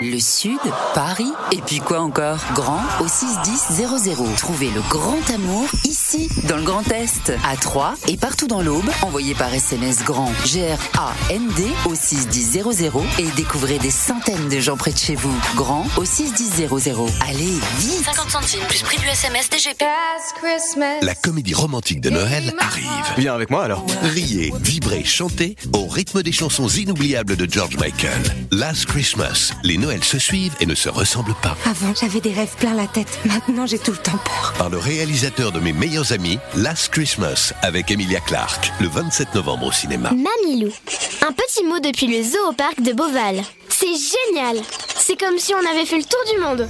[0.02, 0.60] Le Sud,
[0.93, 2.39] Paris, et puis quoi encore?
[2.54, 3.88] Grand au 61000.
[4.38, 8.89] Trouvez le grand amour ici, dans le Grand Est, à Troyes et partout dans l'Aube.
[9.02, 12.64] Envoyez par SMS grand G-R-A-N-D au 61000
[13.18, 15.36] et découvrez des centaines de gens près de chez vous.
[15.56, 16.70] Grand au 61000.
[17.28, 19.84] Allez, vite 50 centimes plus prix du SMS DGP.
[21.02, 22.86] La comédie romantique de Noël arrive.
[23.18, 23.86] Viens avec moi alors.
[24.04, 28.22] Riez, vibrez, chantez au rythme des chansons inoubliables de George Michael.
[28.52, 31.58] Last Christmas, les Noëls se suivent et ne se ressemblent pas.
[31.66, 33.08] Avant, j'avais des rêves plein la tête.
[33.26, 34.54] Maintenant, j'ai tout le temps peur.
[34.56, 39.66] Par le réalisateur de mes meilleurs amis, Last Christmas, avec Emilia Clarke, le 27 novembre
[39.66, 40.12] au cinéma.
[40.12, 40.72] Mamilou,
[41.28, 43.42] un petit mot depuis le zoo au parc de Beauval.
[43.70, 44.58] C'est génial
[44.96, 46.70] C'est comme si on avait fait le tour du monde.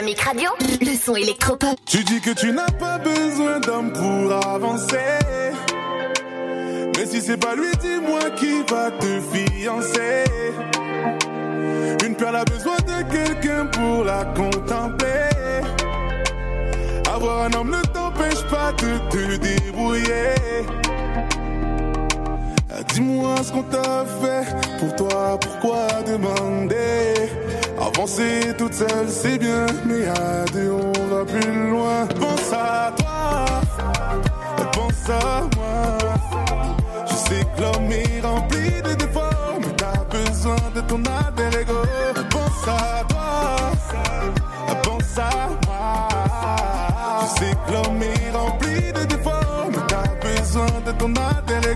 [0.00, 1.76] Dynamique le son électropop.
[1.84, 4.96] Tu dis que tu n'as pas besoin d'homme pour avancer.
[6.96, 10.24] Mais si c'est pas lui, dis-moi qui va te fiancer.
[12.06, 15.28] Une perle a besoin de quelqu'un pour la contempler.
[17.14, 20.64] Avoir un homme ne t'empêche pas de te débrouiller.
[22.94, 27.19] Dis-moi ce qu'on t'a fait pour toi, pourquoi demander?
[27.94, 32.06] Avancer toute seule c'est bien, mais à on va plus loin.
[32.20, 33.46] Pense à toi,
[34.72, 35.98] pense à moi.
[37.06, 41.66] Je sais que l'homme est rempli de défauts, mais t'as besoin de ton alter.
[42.30, 43.72] Pense à toi,
[44.82, 46.08] pense à moi.
[47.22, 51.74] Je sais que l'homme est rempli de défauts, mais t'as besoin de ton alter.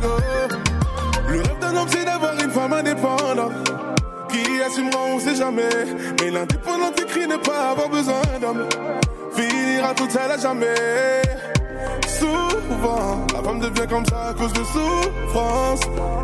[1.29, 3.53] Le rêve d'un homme, c'est d'avoir une femme indépendante
[4.35, 5.69] qui assumera, on sait jamais.
[6.21, 8.67] Mais l'indépendante écrit ne pas avoir besoin d'homme.
[9.35, 11.23] Finira toute seule à jamais.
[12.07, 15.81] Souvent, la femme devient comme ça à cause de souffrance.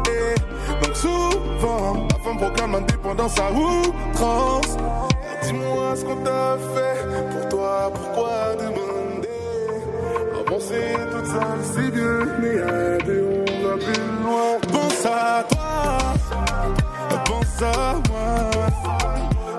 [0.08, 4.76] Et donc souvent, la femme proclame l'indépendance à outrance.
[5.42, 6.98] Dis-moi ce qu'on t'a fait
[7.32, 9.28] pour toi, pourquoi demander?
[10.46, 13.29] Avancer toute seule, c'est bien, mais à deux,
[17.60, 17.66] Je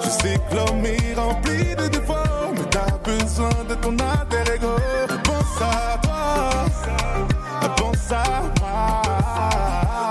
[0.10, 4.76] sais que l'homme est rempli de défauts, mais t'as besoin de ton alter ego.
[5.24, 6.66] Pense à toi,
[7.78, 8.24] pense à
[8.60, 9.04] moi.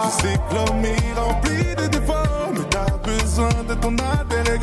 [0.05, 4.61] Je sais que l'homme est rempli de défauts, mais t'as besoin de ton alter.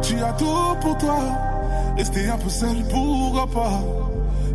[0.00, 1.18] Tu as tout pour toi,
[1.98, 3.82] rester un peu seul, pourquoi pas.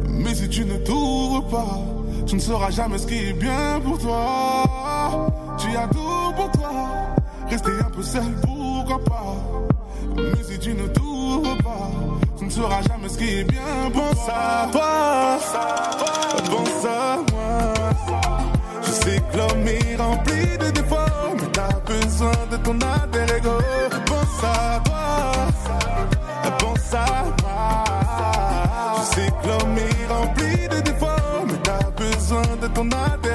[0.07, 1.77] Mais si tu ne t'ouvres pas,
[2.25, 4.63] tu ne sauras jamais ce qui est bien pour toi.
[5.62, 6.72] Tu as tout pour toi,
[7.47, 9.36] rester un peu seul, pourquoi pas?
[10.16, 11.91] Mais si tu ne t'ouvres pas,
[12.36, 13.62] tu ne sauras jamais ce qui est bien.
[13.93, 15.38] Pense à toi,
[16.49, 17.74] pense à moi.
[18.82, 23.57] Je sais que l'homme est rempli de défauts, mais t'as besoin de ton alter ego.
[24.07, 24.97] Pense à toi.
[28.97, 33.32] Je sais que l'homme est rempli de défauts, mais t'as besoin de ton alter.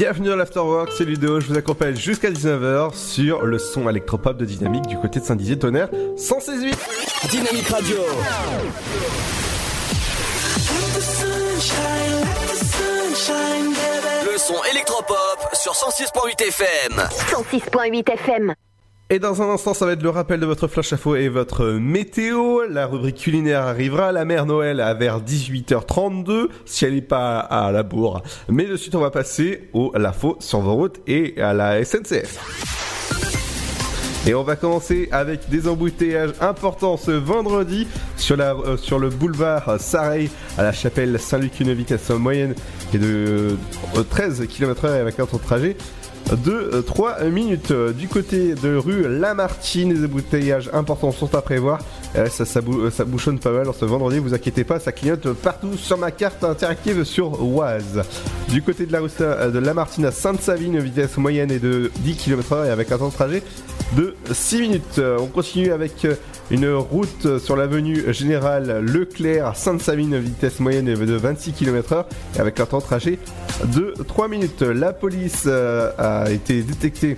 [0.00, 4.46] Bienvenue dans l'Afterwork, c'est Ludo, je vous accompagne jusqu'à 19h sur le son électropop de
[4.46, 7.28] Dynamique du côté de Saint-Dizier-Tonnerre 116.8.
[7.28, 7.96] Dynamique Radio.
[14.24, 16.96] Le son électropop sur 106.8 FM.
[16.96, 18.54] 106.8 FM.
[19.12, 21.66] Et dans un instant, ça va être le rappel de votre flash info et votre
[21.66, 22.60] météo.
[22.70, 24.12] La rubrique culinaire arrivera.
[24.12, 28.22] La mère Noël à vers 18h32, si elle n'est pas à la bourre.
[28.48, 32.38] Mais de suite, on va passer au l'info sur vos routes et à la SNCF.
[34.28, 39.08] Et on va commencer avec des embouteillages importants ce vendredi sur, la, euh, sur le
[39.08, 42.54] boulevard Sareil à la chapelle Saint-Luc, une vitesse moyenne
[42.94, 43.56] est de
[43.96, 45.76] euh, 13 km/h avec un temps de trajet
[46.44, 47.72] de 3 minutes.
[47.96, 51.80] Du côté de rue Lamartine, les embouteillages importants sont à prévoir.
[52.16, 55.32] Euh, ça, ça, bou- ça bouchonne pas mal ce vendredi, vous inquiétez pas, ça clignote
[55.34, 58.02] partout sur ma carte interactive sur Oise.
[58.48, 62.66] Du côté de la rue de Lamartine à Sainte-Savine, vitesse moyenne est de 10 km/h
[62.66, 63.42] et avec un temps de trajet
[63.96, 64.98] de 6 minutes.
[64.98, 66.14] Euh, On continue avec euh,
[66.50, 72.04] une route sur l'avenue Générale Leclerc à Sainte-Savine, vitesse moyenne de 26 km/h
[72.36, 73.18] et avec un temps de trajet
[73.74, 74.62] de 3 minutes.
[74.62, 77.16] La police euh, a été détectée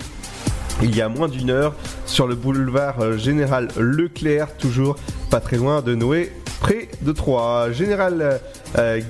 [0.82, 1.74] il y a moins d'une heure
[2.06, 4.96] sur le boulevard Général Leclerc, toujours
[5.30, 6.32] pas très loin de Noé,
[6.62, 7.72] près de Troyes.
[7.72, 8.40] Général
[8.78, 9.00] euh,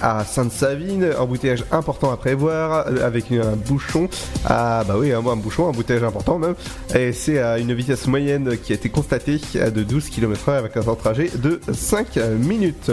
[0.00, 4.08] à Sainte-Savine, embouteillage important à prévoir euh, avec un bouchon,
[4.44, 6.56] à, bah oui, un, bouchon, un embouteillage important même,
[6.94, 10.82] et c'est à une vitesse moyenne qui a été constatée de 12 km/h avec un
[10.82, 12.90] temps de trajet de 5 minutes.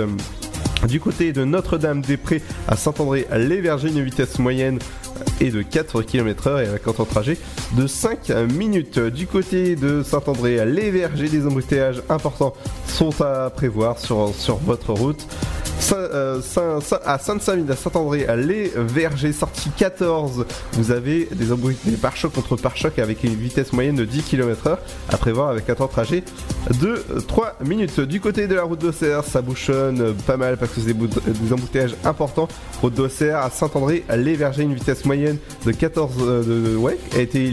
[0.88, 4.80] Du côté de Notre-Dame-des-Prés à Saint-André-les-Vergers, une vitesse moyenne
[5.42, 7.38] est de 4 km/h et avec un trajet
[7.78, 9.00] de 5 minutes.
[9.00, 12.54] Du côté de Saint-André-les-Vergers, des embouteillages importants
[12.88, 15.28] sont à prévoir sur votre route.
[15.80, 22.32] Saint- euh, Saint- Saint- à Sainte-Savine, à Saint-André-les-Vergers, sortie 14, vous avez des embouteillages pare-choc
[22.32, 24.78] contre pare-choc avec une vitesse moyenne de 10 km/h
[25.10, 26.24] à prévoir avec un temps de trajet
[26.82, 28.00] de 3 minutes.
[28.00, 31.08] Du côté de la route d'Auxerre, ça bouchonne pas mal parce que c'est des, bout-
[31.08, 32.48] des embouteillages importants.
[32.82, 37.52] Route d'Auxerre à Saint-André-les-Vergers, une vitesse moyenne de 14 euh, de, ouais, a été,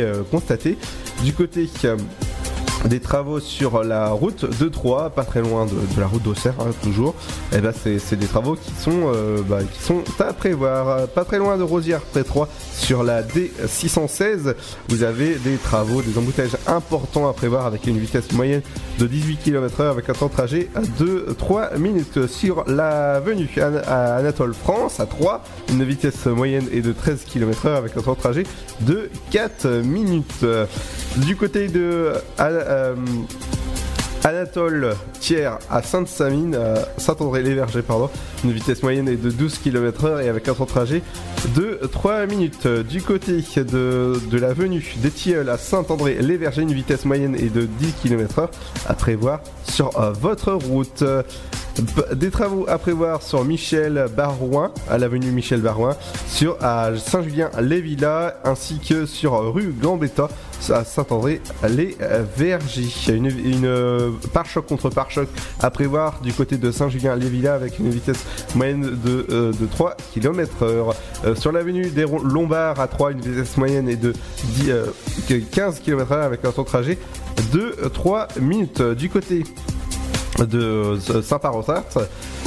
[0.00, 0.76] euh, constatée.
[1.22, 1.68] Du côté
[2.86, 6.70] des travaux sur la route de Troyes, pas très loin de, la route d'Auxerre, hein,
[6.82, 7.14] toujours.
[7.52, 11.08] Et ben c'est des travaux qui sont euh, bah, qui sont à prévoir.
[11.08, 14.54] Pas très loin de Rosières, près Troyes, sur la D616,
[14.88, 18.62] vous avez des travaux, des embouteillages importants à prévoir avec une vitesse moyenne
[18.98, 20.68] de 18 km/h avec un temps de trajet
[20.98, 23.48] de 3 minutes sur l'avenue
[23.86, 28.14] à Anatole France à 3, une vitesse moyenne est de 13 km/h avec un temps
[28.14, 28.42] de trajet
[28.80, 30.44] de 4 minutes.
[31.16, 32.12] Du côté de
[32.70, 32.94] euh,
[34.24, 37.82] Anatole Thiers à Sainte-Savine, à Saint-André-les-Vergers.
[38.44, 41.02] Une vitesse moyenne est de 12 km/h et avec un temps de trajet
[41.54, 42.66] de 3 minutes.
[42.66, 47.94] Du côté de, de l'avenue des Tilleuls à Saint-André-les-Vergers, une vitesse moyenne est de 10
[48.02, 48.48] km/h
[48.86, 51.02] à prévoir sur euh, votre route.
[52.14, 55.96] Des travaux à prévoir sur Michel Barouin, à l'avenue Michel Barouin,
[56.28, 60.28] sur Saint-Julien-les-Villas, ainsi que sur rue Gambetta,
[60.68, 63.08] à Saint-André-les-Vergers.
[63.08, 65.28] Une, une euh, pare-choc contre pare-choc
[65.60, 70.64] à prévoir du côté de Saint-Julien-les-Villas avec une vitesse moyenne de, euh, de 3 km
[70.64, 70.94] heure.
[71.24, 74.12] Euh, sur l'avenue des Lombards à 3, une vitesse moyenne est de
[74.44, 74.86] 10, euh,
[75.28, 76.98] que 15 km heure avec un temps de trajet
[77.52, 78.82] de 3 minutes.
[78.82, 79.44] Du côté
[80.38, 81.84] de Saint-Parosat.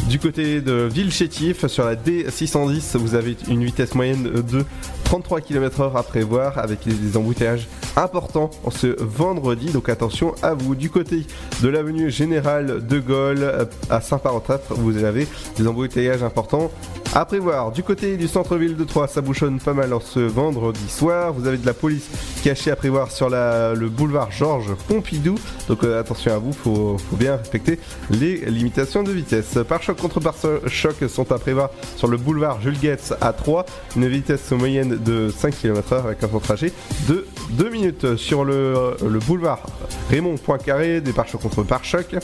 [0.09, 4.65] Du côté de Villechétif, sur la D610, vous avez une vitesse moyenne de
[5.13, 9.67] 33 km/h à prévoir avec des embouteillages importants en ce vendredi.
[9.71, 10.73] Donc attention à vous.
[10.73, 11.27] Du côté
[11.61, 16.71] de l'avenue Générale de Gaulle euh, à Saint-Parosat, vous avez des embouteillages importants
[17.13, 17.71] à prévoir.
[17.71, 21.31] Du côté du centre-ville de Troyes, ça bouchonne pas mal en ce vendredi soir.
[21.31, 22.07] Vous avez de la police
[22.43, 25.35] cachée à prévoir sur la- le boulevard Georges Pompidou.
[25.67, 27.77] Donc euh, attention à vous, faut, faut bien respecter
[28.09, 29.59] les limitations de vitesse.
[29.69, 33.63] Pare-choc contre pare-choc sont à prévoir sur le boulevard Jules Guetz à 3,
[33.95, 36.71] une vitesse moyenne de 5 km/h avec un temps trajet
[37.07, 38.15] de 2 minutes.
[38.15, 39.65] Sur le, le boulevard
[40.09, 42.15] Raymond Poincaré, des pare-chocs contre pare-choc.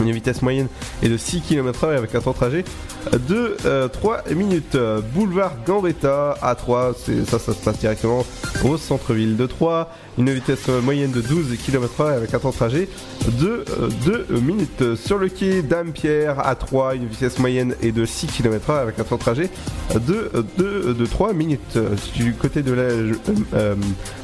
[0.00, 0.66] Une vitesse moyenne
[1.02, 2.64] est de 6 km/h avec un temps de trajet
[3.28, 4.76] de euh, 3 minutes.
[5.14, 8.24] Boulevard Gambetta à 3, c'est- ça, ça se passe directement
[8.64, 9.88] au centre-ville de Troyes.
[10.18, 12.88] Une vitesse euh, moyenne de 12 km/h avec un temps de trajet
[13.26, 13.64] de
[14.04, 14.94] 2 minutes.
[14.96, 19.04] Sur le quai Dame-Pierre à 3, une vitesse moyenne est de 6 km/h avec un
[19.04, 19.50] temps de trajet
[19.94, 21.78] de, de, de 3 minutes.
[22.16, 23.12] Du côté de la euh,
[23.54, 23.74] euh,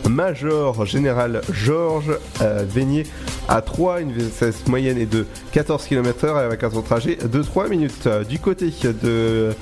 [0.08, 3.06] Major Général Georges euh, Vénier
[3.48, 7.42] à 3, une vitesse moyenne est de 14 km/h avec un temps de trajet de
[7.42, 8.08] 3 minutes.
[8.28, 9.54] Du côté de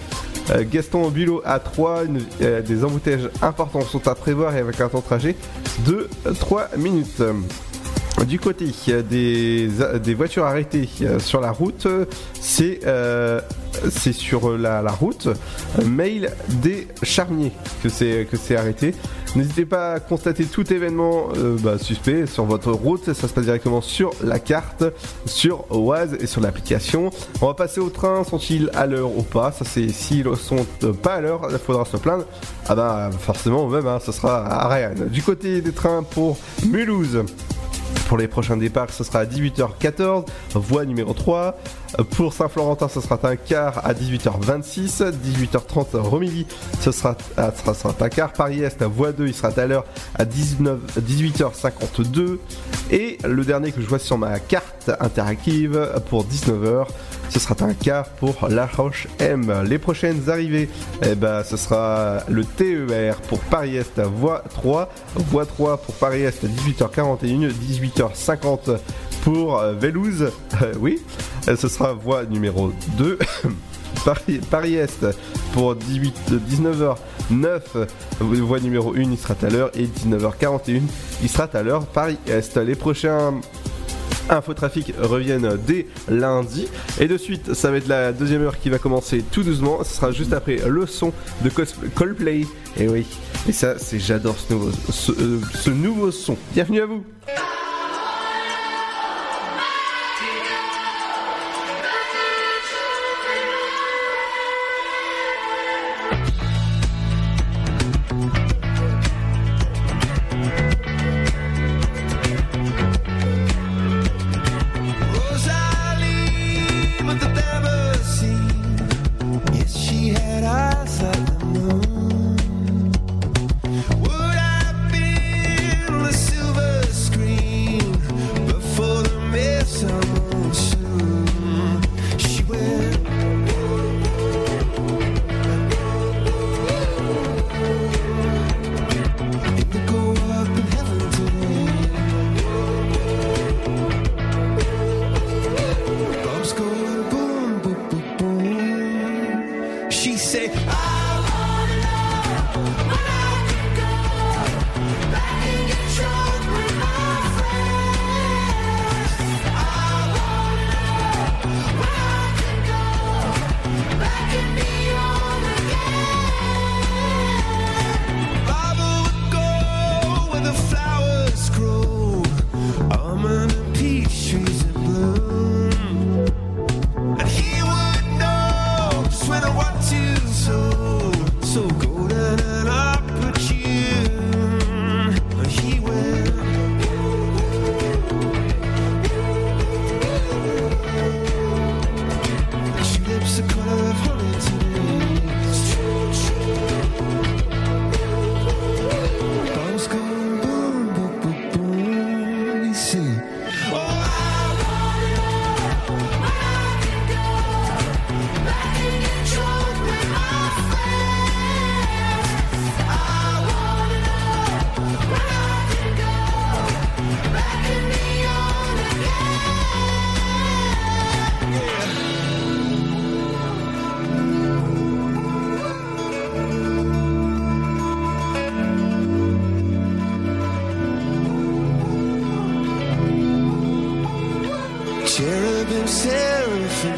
[0.51, 4.81] euh, Gaston Bulot à 3, une- euh, des embouteillages importants sont à prévoir et avec
[4.81, 5.37] un temps de trajet
[5.87, 6.09] de
[6.39, 7.23] 3 minutes.
[8.27, 9.03] Du côté euh,
[9.99, 11.87] des, voitures arrêtées sur la route,
[12.41, 12.81] c'est
[13.91, 15.29] c'est sur euh, la, route
[15.85, 17.53] Mail des Charniers
[17.83, 18.95] que c'est que c'est arrêté.
[19.35, 23.13] N'hésitez pas à constater tout événement euh, bah, suspect sur votre route.
[23.13, 24.85] Ça se passe directement sur la carte,
[25.27, 27.11] sur Oise et sur l'application.
[27.43, 28.25] On va passer au train.
[28.25, 29.53] Sont-ils à l'heure ou pas?
[29.53, 29.89] Ça c'est
[30.37, 32.25] sont euh, pas à l'heure, il faudra se plaindre.
[32.69, 35.09] Ah bah forcément même, hein, ce sera à Rennes.
[35.09, 37.25] Du côté des trains pour Mulhouse.
[38.09, 41.59] Pour les prochains départs, ce sera à 18h14, voie numéro 3.
[42.11, 45.13] Pour Saint-Florentin, ce sera un quart à 18h26.
[45.13, 46.47] 18h30, Romilly,
[46.81, 48.33] ce sera, sera un quart.
[48.33, 49.85] Paris-Est, voie 2, il sera à l'heure
[50.15, 52.39] à 19, 18h52.
[52.93, 56.87] Et le dernier que je vois sur ma carte interactive pour 19h,
[57.29, 59.53] ce sera un quart pour La Roche M.
[59.69, 60.69] Les prochaines arrivées,
[61.03, 64.89] eh ben, ce sera le TER pour Paris-Est, voie 3.
[65.31, 68.79] Voie 3 pour Paris-Est, 18h41, 18h50
[69.23, 70.31] pour euh, Vélouse.
[70.63, 71.03] Euh, oui,
[71.49, 73.19] Euh, ce sera voie numéro 2.
[74.05, 75.07] Paris, Paris-Est
[75.53, 77.61] pour 18, 19h09,
[78.21, 80.83] voie numéro 1, il sera à l'heure, et 19h41,
[81.23, 81.87] il sera à l'heure.
[81.87, 82.57] Paris-Est.
[82.59, 83.35] Les prochains
[84.31, 86.69] Infotrafic reviennent dès lundi.
[87.01, 89.83] Et de suite, ça va être la deuxième heure qui va commencer tout doucement.
[89.85, 91.13] Ce sera juste après le son
[91.43, 91.51] de
[91.95, 92.47] Coldplay.
[92.79, 93.07] Et oui,
[93.49, 96.37] et ça, c'est j'adore ce nouveau, ce, euh, ce nouveau son.
[96.53, 97.05] Bienvenue à vous.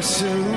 [0.01, 0.48] to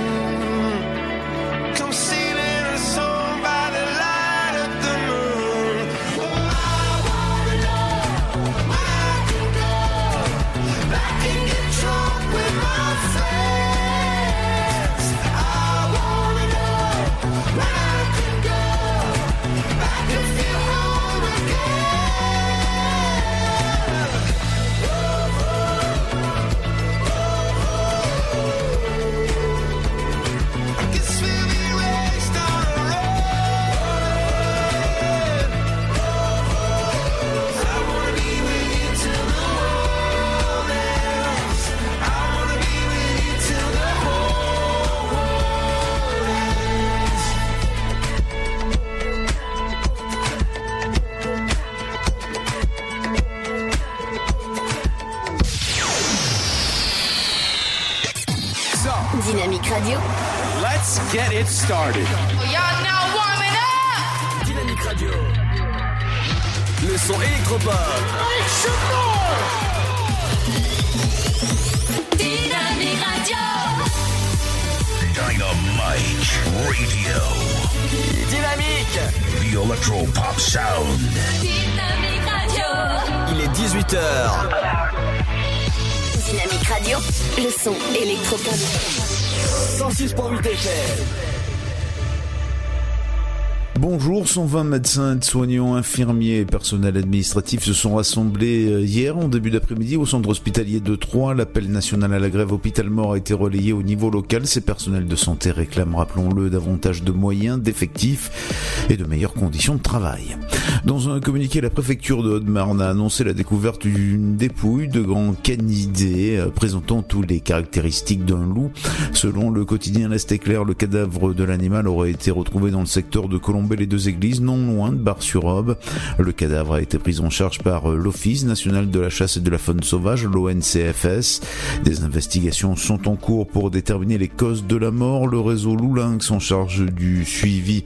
[94.33, 99.99] 120 médecins, soignants, infirmiers et personnel administratif se sont rassemblés euh, hier en début d'après-midi
[99.99, 101.35] au centre hospitalier de Troyes.
[101.35, 104.47] L'appel national à la grève hôpital mort a été relayé au niveau local.
[104.47, 109.83] Ces personnels de santé réclament, rappelons-le, davantage de moyens, d'effectifs et de meilleures conditions de
[109.83, 110.39] travail.
[110.85, 115.33] Dans un communiqué, la préfecture de Haute-Marne a annoncé la découverte d'une dépouille de grands
[115.33, 118.72] canidés euh, présentant tous les caractéristiques d'un loup.
[119.12, 123.28] Selon le quotidien L'Est éclair, le cadavre de l'animal aurait été retrouvé dans le secteur
[123.28, 125.76] de Colombey les deux églises, non loin de Bar-sur-Aube.
[126.18, 129.41] Le cadavre a été pris en charge par euh, l'Office national de la chasse et
[129.41, 131.43] de la faune sauvage, l'ONCFS.
[131.85, 135.28] Des investigations sont en cours pour déterminer les causes de la mort.
[135.28, 137.85] Le réseau Loulinx en charge du suivi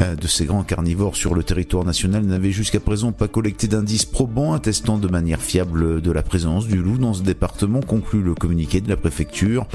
[0.00, 4.04] euh, de ces grands carnivores sur le territoire national n'avait jusqu'à présent pas collecté d'indices
[4.04, 8.36] probants attestant de manière fiable de la présence du loup dans ce département, conclut le
[8.36, 9.66] communiqué de la préfecture.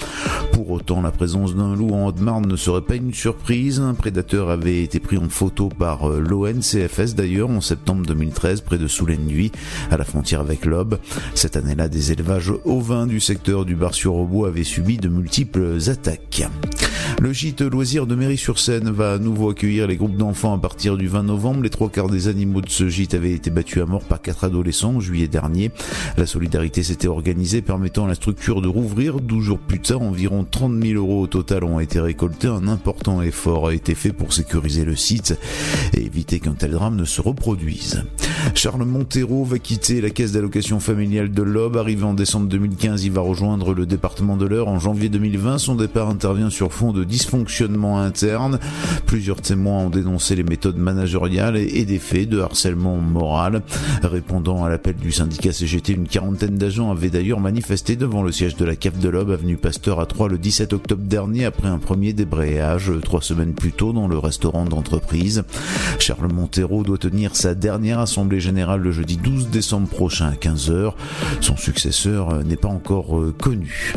[0.53, 3.81] Pour autant, la présence d'un loup en Haute-Marne ne serait pas une surprise.
[3.81, 8.77] Un prédateur avait été pris en photo par euh, l'ONCFS d'ailleurs en septembre 2013 près
[8.77, 9.51] de Soulenduy
[9.91, 10.99] à la frontière avec l'Aube.
[11.35, 16.47] Cette année-là, des élevages ovins du secteur du Bar-sur-Aubois avaient subi de multiples attaques.
[17.19, 21.07] Le gîte loisir de Mairie-sur-Seine va à nouveau accueillir les groupes d'enfants à partir du
[21.07, 21.63] 20 novembre.
[21.63, 24.43] Les trois quarts des animaux de ce gîte avaient été battus à mort par quatre
[24.43, 25.71] adolescents en juillet dernier.
[26.17, 29.19] La solidarité s'était organisée permettant à la structure de rouvrir.
[29.19, 32.47] 12 jours plus tard, environ 30 000 euros au total ont été récoltés.
[32.47, 35.37] Un important effort a été fait pour sécuriser le site
[35.93, 38.03] et éviter qu'un tel drame ne se reproduise.
[38.55, 41.77] Charles Montero va quitter la caisse d'allocation familiale de l'Aube.
[41.77, 45.57] Arrivé en décembre 2015, il va rejoindre le département de l'Eure en janvier 2020.
[45.57, 48.59] Son départ intervient sur fond de dysfonctionnement interne.
[49.05, 53.61] Plusieurs témoins ont dénoncé les méthodes managériales et des faits de harcèlement moral.
[54.03, 58.55] Répondant à l'appel du syndicat CGT, une quarantaine d'agents avaient d'ailleurs manifesté devant le siège
[58.55, 61.79] de la CAF de l'Aube, avenue Pasteur à Troyes le 17 octobre dernier après un
[61.79, 65.43] premier débrayage trois semaines plus tôt dans le restaurant d'entreprise.
[65.99, 70.93] Charles Montero doit tenir sa dernière assemblée générale le jeudi 12 décembre prochain à 15h.
[71.41, 73.95] Son successeur n'est pas encore euh, connu.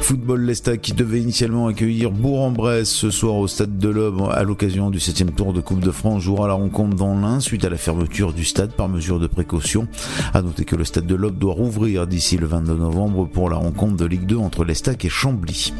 [0.00, 4.90] Football Lestac qui devait initialement accueillir Bourg-en-Bresse ce soir au stade de l'Aube à l'occasion
[4.90, 7.76] du 7 tour de Coupe de France jouera la rencontre dans l'Ain suite à la
[7.76, 9.88] fermeture du stade par mesure de précaution.
[10.32, 13.56] À noter que le stade de l'Aube doit rouvrir d'ici le 22 novembre pour la
[13.56, 15.72] rencontre de Ligue 2 entre Lestac et Chambly.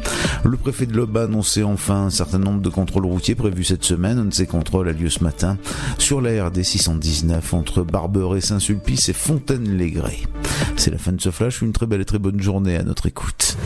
[0.43, 3.83] Le préfet de l'Aube a annoncé enfin un certain nombre de contrôles routiers prévus cette
[3.83, 4.17] semaine.
[4.17, 5.57] Un de ces contrôles a lieu ce matin
[5.97, 10.23] sur la RD 619 entre Barberet, Saint-Sulpice et Fontaine-les-Grès.
[10.75, 11.61] C'est la fin de ce flash.
[11.61, 13.57] Une très belle et très bonne journée à notre écoute.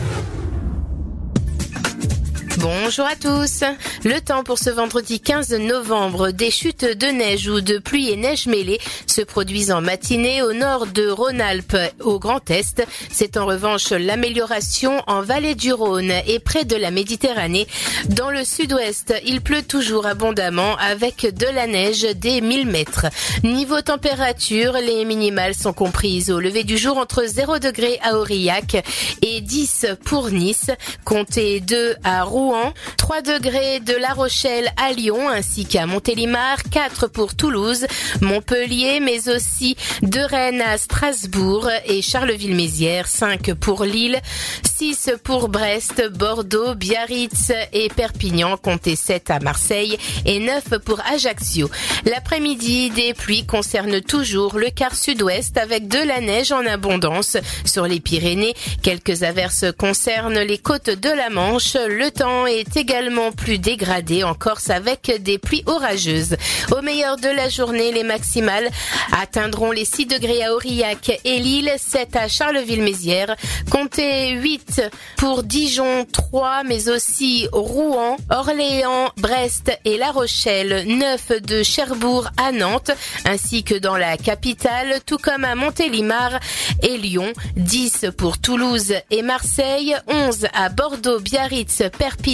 [2.62, 3.64] Bonjour à tous.
[4.04, 8.16] Le temps pour ce vendredi 15 novembre, des chutes de neige ou de pluie et
[8.16, 12.86] neige mêlée se produisent en matinée au nord de Rhône-Alpes, au Grand Est.
[13.10, 17.66] C'est en revanche l'amélioration en vallée du Rhône et près de la Méditerranée.
[18.10, 23.06] Dans le sud-ouest, il pleut toujours abondamment avec de la neige des 1000 mètres.
[23.42, 28.84] Niveau température, les minimales sont comprises au lever du jour entre 0 degré à Aurillac
[29.20, 30.70] et 10 pour Nice.
[31.04, 32.51] Comptez 2 à Rouen,
[32.96, 37.86] 3 degrés de La Rochelle à Lyon ainsi qu'à Montélimar, 4 pour Toulouse,
[38.20, 44.20] Montpellier, mais aussi de Rennes à Strasbourg et Charleville-Mézières, 5 pour Lille,
[44.64, 51.70] 6 pour Brest, Bordeaux, Biarritz et Perpignan, comptez 7 à Marseille et 9 pour Ajaccio.
[52.04, 57.86] L'après-midi, des pluies concernent toujours le quart sud-ouest avec de la neige en abondance sur
[57.86, 58.54] les Pyrénées.
[58.82, 61.74] Quelques averses concernent les côtes de la Manche.
[61.74, 66.36] Le temps est également plus dégradé en Corse avec des pluies orageuses.
[66.70, 68.68] Au meilleur de la journée, les maximales
[69.12, 73.36] atteindront les 6 degrés à Aurillac et Lille, 7 à Charleville-Mézières,
[73.70, 74.82] comptez 8
[75.16, 82.52] pour Dijon, 3 mais aussi Rouen, Orléans, Brest et La Rochelle, 9 de Cherbourg à
[82.52, 82.90] Nantes,
[83.24, 86.38] ainsi que dans la capitale, tout comme à Montélimar
[86.82, 92.31] et Lyon, 10 pour Toulouse et Marseille, 11 à Bordeaux, Biarritz, Perpignan,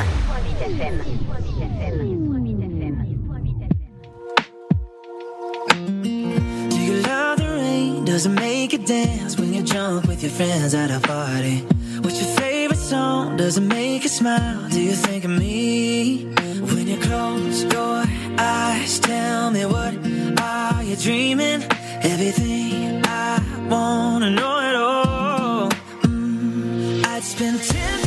[8.07, 11.57] Doesn't make you dance when you jump with your friends at a party.
[11.99, 13.35] What's your favorite song?
[13.35, 14.69] Doesn't make you smile.
[14.69, 16.23] Do you think of me?
[16.71, 18.05] When you close your
[18.39, 19.93] eyes, tell me what
[20.41, 21.63] are you dreaming?
[22.01, 25.69] Everything I wanna know it all.
[26.03, 28.06] Mm, I'd spend 10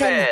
[0.00, 0.29] Listen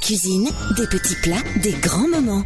[0.00, 2.44] cuisine, des petits plats, des grands moments.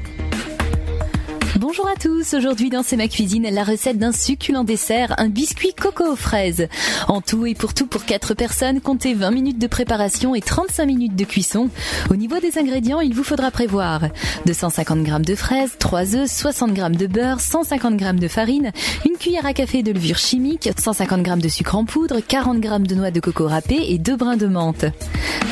[1.63, 5.73] Bonjour à tous, aujourd'hui dans C'est ma cuisine, la recette d'un succulent dessert, un biscuit
[5.73, 6.67] coco aux fraises.
[7.07, 10.87] En tout et pour tout pour 4 personnes, comptez 20 minutes de préparation et 35
[10.87, 11.71] minutes de cuisson.
[12.11, 14.09] Au niveau des ingrédients, il vous faudra prévoir
[14.47, 18.73] 250 g de fraises, 3 œufs, 60 g de beurre, 150 g de farine,
[19.07, 22.71] une cuillère à café de levure chimique, 150 g de sucre en poudre, 40 g
[22.81, 24.87] de noix de coco râpées et 2 brins de menthe.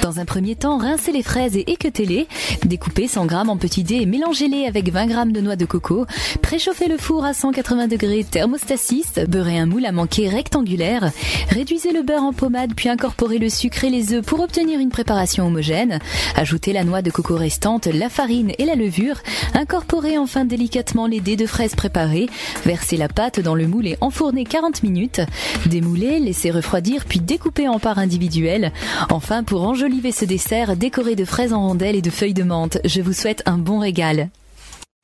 [0.03, 2.27] Dans un premier temps, rincez les fraises et équeutez-les.
[2.65, 6.00] Découpez 100 g en petits dés et mélangez-les avec 20 g de noix de coco.
[6.43, 11.11] Préchauffez le four à 180 degrés thermostat 6, beurrez un moule à manquer rectangulaire.
[11.49, 14.91] Réduisez le beurre en pommade puis incorporez le sucre et les œufs pour obtenir une
[14.91, 15.99] préparation homogène.
[16.37, 19.21] Ajoutez la noix de coco restante, la farine et la levure.
[19.55, 22.29] Incorporez enfin délicatement les dés de fraises préparés.
[22.65, 25.21] Versez la pâte dans le moule et enfournez 40 minutes.
[25.67, 28.73] Démoulez, laissez refroidir puis découpez en parts individuelles.
[29.11, 32.79] Enfin, pour enjoliver ce dessert, décorez de fraises en rondelles et de feuilles de menthe.
[32.85, 34.31] Je vous souhaite un bon régal.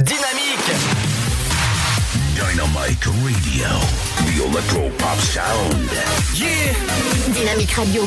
[0.05, 0.77] Dynamique
[2.37, 3.67] Dynamite Radio.
[4.27, 5.89] The Electro Pop Sound.
[6.35, 6.75] Yeah
[7.33, 8.07] Dynamique Radio.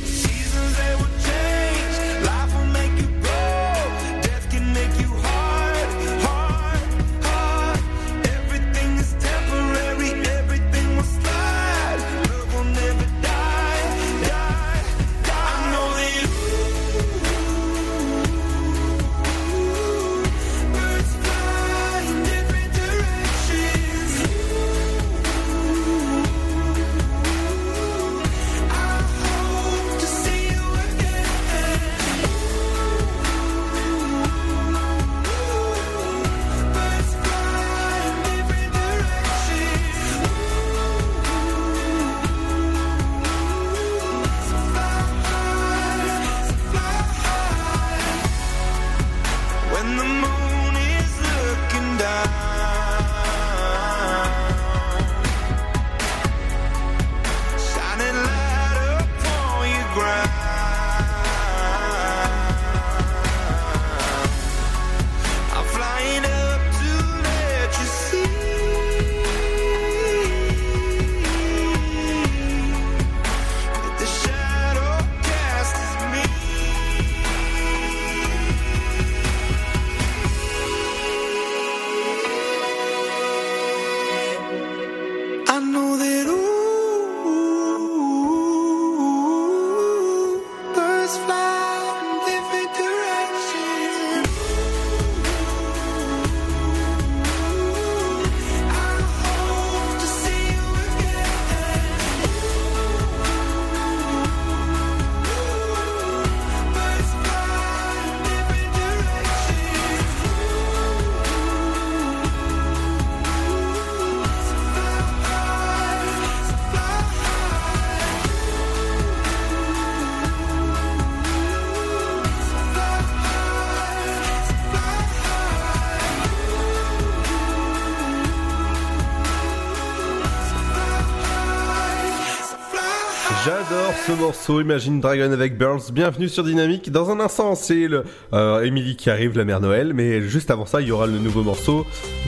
[134.07, 135.91] Ce morceau Imagine Dragon avec Birds.
[135.91, 136.91] Bienvenue sur Dynamique.
[136.91, 138.03] Dans un instant, c'est le
[138.33, 139.93] euh, Emily qui arrive, la mère Noël.
[139.93, 141.85] Mais juste avant ça, il y aura le nouveau morceau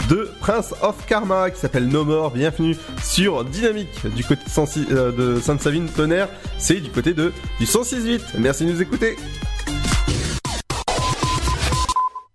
[0.09, 2.31] de Prince of Karma qui s'appelle No More.
[2.31, 6.29] Bienvenue sur Dynamique du côté de, 106 euh, Sainte-Savine Tonnerre.
[6.59, 8.37] C'est du côté de du 106.8.
[8.39, 9.15] Merci de nous écouter.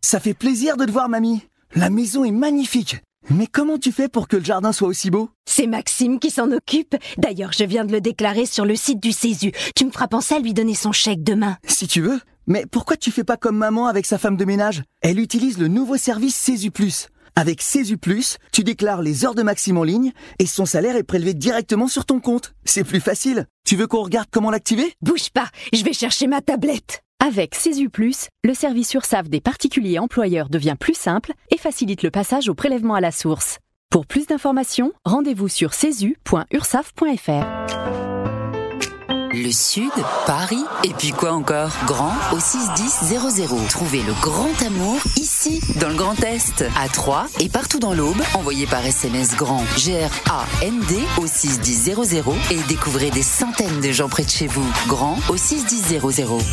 [0.01, 1.43] Ça fait plaisir de te voir, mamie.
[1.74, 2.97] La maison est magnifique.
[3.31, 5.29] Mais comment tu fais pour que le jardin soit aussi beau?
[5.45, 6.97] C'est Maxime qui s'en occupe.
[7.19, 9.53] D'ailleurs, je viens de le déclarer sur le site du Césu.
[9.75, 11.59] Tu me feras penser à lui donner son chèque demain.
[11.65, 12.21] Si tu veux.
[12.47, 14.83] Mais pourquoi tu fais pas comme maman avec sa femme de ménage?
[15.03, 17.09] Elle utilise le nouveau service Césu Plus.
[17.37, 21.03] Avec Césu Plus, tu déclares les heures de Maxime en ligne et son salaire est
[21.03, 22.55] prélevé directement sur ton compte.
[22.65, 23.47] C'est plus facile.
[23.67, 24.95] Tu veux qu'on regarde comment l'activer?
[25.03, 27.03] Bouge pas, je vais chercher ma tablette.
[27.20, 27.57] Avec
[27.93, 32.55] Plus, le service URSAF des particuliers employeurs devient plus simple et facilite le passage au
[32.55, 33.59] prélèvement à la source.
[33.90, 38.08] Pour plus d'informations, rendez-vous sur cesu.ursaf.fr.
[39.40, 39.93] Le Sud,
[40.27, 41.70] Paris, et puis quoi encore?
[41.86, 43.20] Grand au 61000.
[43.69, 48.20] Trouvez le grand amour ici, dans le Grand Est, à Troyes et partout dans l'Aube.
[48.35, 54.31] Envoyez par SMS grand G-R-A-N-D au 61000 et découvrez des centaines de gens près de
[54.31, 54.66] chez vous.
[54.89, 56.01] Grand au 61000.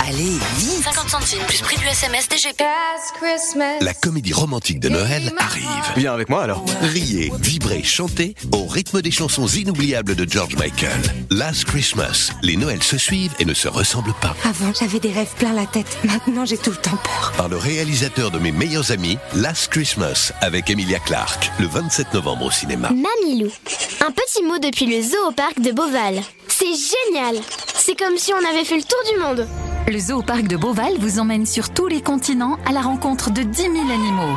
[0.07, 2.61] Allez, vite 50 centimes plus prix du SMS DGP.
[3.81, 5.65] La comédie romantique de Noël arrive.
[5.97, 6.63] Viens avec moi alors.
[6.81, 11.01] Riez, vibrez, chantez au rythme des chansons inoubliables de George Michael.
[11.31, 14.35] Last Christmas, les Noëls se suivent et ne se ressemblent pas.
[14.43, 15.97] Avant, j'avais des rêves plein la tête.
[16.03, 17.33] Maintenant, j'ai tout le temps peur.
[17.37, 22.45] Par le réalisateur de Mes meilleurs amis, Last Christmas, avec Emilia Clarke, le 27 novembre
[22.45, 22.89] au cinéma.
[22.89, 23.49] Mamilou,
[24.05, 26.21] un petit mot depuis le zoo au parc de Beauval.
[26.49, 27.41] C'est génial
[27.75, 29.47] C'est comme si on avait fait le tour du monde.
[29.87, 33.43] Le zoo parc de Beauval vous emmène sur tous les continents à la rencontre de
[33.43, 34.35] 10 000 animaux.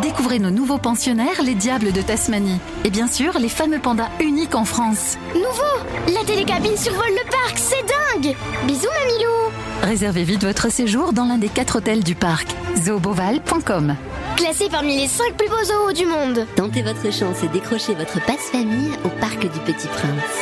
[0.00, 2.58] Découvrez nos nouveaux pensionnaires, les diables de Tasmanie.
[2.84, 5.18] Et bien sûr, les fameux pandas uniques en France.
[5.34, 8.34] Nouveau La télécabine survole le parc, c'est dingue
[8.66, 9.52] Bisous Mamilou
[9.82, 12.48] Réservez vite votre séjour dans l'un des quatre hôtels du parc.
[12.76, 13.96] zooboval.com
[14.36, 16.46] Classé parmi les 5 plus beaux zoos du monde.
[16.56, 20.41] Tentez votre chance et décrochez votre passe-famille au Parc du Petit Prince.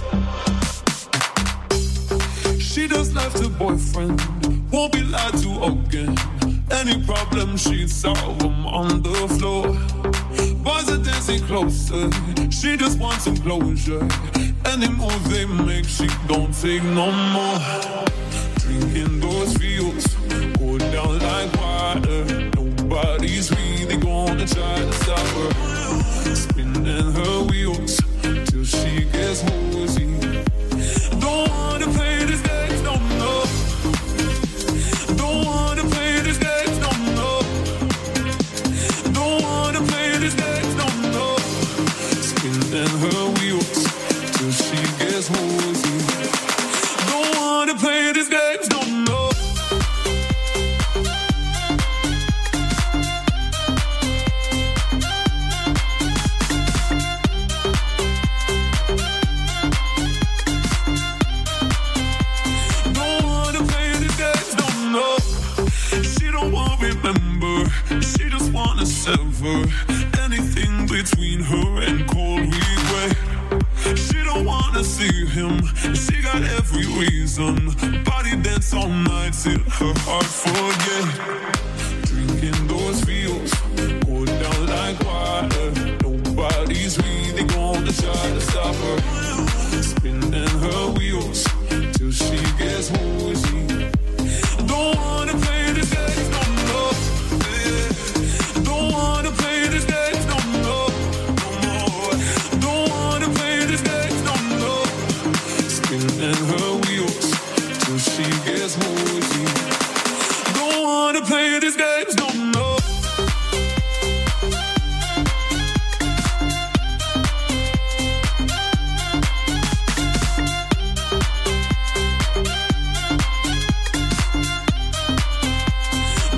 [2.71, 4.21] She just left her boyfriend,
[4.71, 6.15] won't be lied to again.
[6.71, 9.67] Any problem she'd solve them on the floor.
[10.63, 12.09] Boys are dancing closer,
[12.49, 14.07] she just wants some closure.
[14.63, 17.59] Any move they make, she don't take no more.
[18.59, 20.07] Drinking those feels,
[20.57, 22.51] go down like water.
[22.55, 26.35] Nobody's really gonna try to stop her.
[26.35, 27.99] Spinning her wheels
[28.45, 29.70] till she gets woozy.
[69.41, 69.65] Sever
[70.21, 72.53] anything between her and cold
[72.91, 73.09] way.
[73.95, 75.63] She don't wanna see him.
[75.95, 77.71] She got every reason.
[78.03, 81.05] Body dance all night till her heart forget.
[82.03, 83.51] Drinking those feels
[84.05, 85.71] go down like water.
[86.03, 89.81] Nobody's really gonna try to stop her.
[89.81, 91.47] Spinning her wheels
[91.93, 93.70] till she gets woozy.
[111.21, 112.77] Wanna play this game no more.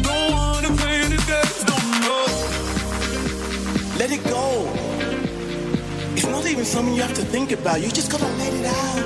[0.02, 2.40] Don't wanna play this game no more.
[3.98, 4.46] Let it go.
[6.16, 7.82] It's not even something you have to think about.
[7.82, 9.04] You just gotta let it out.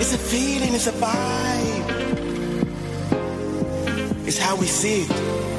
[0.00, 1.77] It's a feeling, it's a vibe.
[4.38, 5.57] How we see it.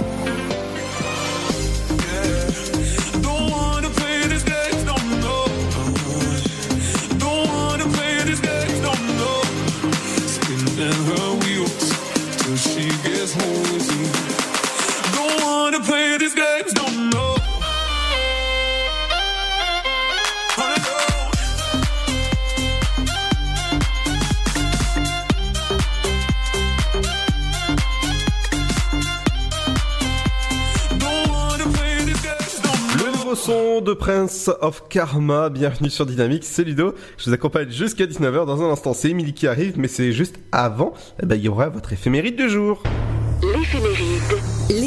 [33.99, 38.71] Prince of Karma, bienvenue sur Dynamique, c'est Ludo, je vous accompagne jusqu'à 19h, dans un
[38.71, 38.93] instant.
[38.93, 42.37] C'est Émilie qui arrive, mais c'est juste avant, eh ben, il y aura votre éphéméride
[42.37, 42.81] du jour.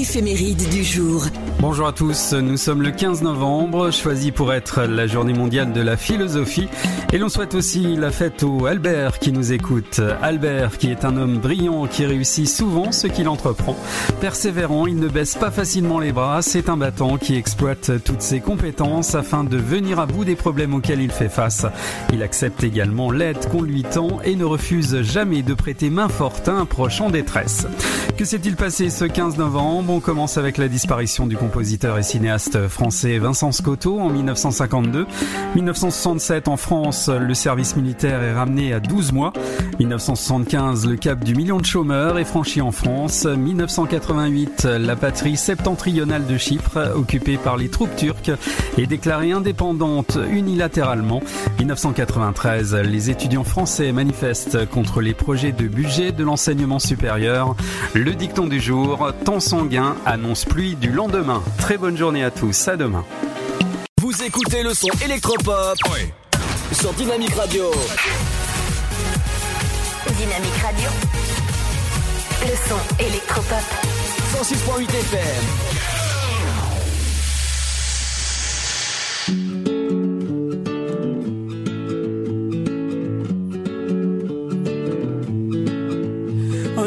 [0.02, 1.26] L'éphéméride du jour.
[1.60, 5.80] Bonjour à tous, nous sommes le 15 novembre, choisi pour être la journée mondiale de
[5.80, 6.66] la philosophie.
[7.12, 10.00] Et l'on souhaite aussi la fête au Albert qui nous écoute.
[10.22, 13.76] Albert qui est un homme brillant qui réussit souvent ce qu'il entreprend.
[14.20, 18.40] Persévérant, il ne baisse pas facilement les bras, c'est un battant qui exploite toutes ses
[18.40, 21.64] compétences afin de venir à bout des problèmes auxquels il fait face.
[22.12, 26.48] Il accepte également l'aide qu'on lui tend et ne refuse jamais de prêter main forte
[26.48, 27.68] à un proche en détresse.
[28.16, 29.91] Que s'est-il passé ce 15 novembre?
[29.92, 35.06] On commence avec la disparition du compositeur et cinéaste français Vincent Scotto en 1952.
[35.54, 39.34] 1967 en France, le service militaire est ramené à 12 mois.
[39.80, 43.26] 1975, le cap du million de chômeurs est franchi en France.
[43.26, 48.32] 1988, la patrie septentrionale de Chypre, occupée par les troupes turques,
[48.78, 51.20] est déclarée indépendante unilatéralement.
[51.58, 57.56] 1993, les étudiants français manifestent contre les projets de budget de l'enseignement supérieur.
[57.92, 61.42] Le dicton du jour, temps sanguin annonce pluie du lendemain.
[61.58, 63.04] Très bonne journée à tous, à demain.
[64.00, 65.76] Vous écoutez le son électropop
[66.72, 67.70] sur Dynamique Radio.
[70.06, 70.90] Dynamique Radio.
[72.42, 73.62] Le son électropop.
[74.32, 75.91] 106.8 FM.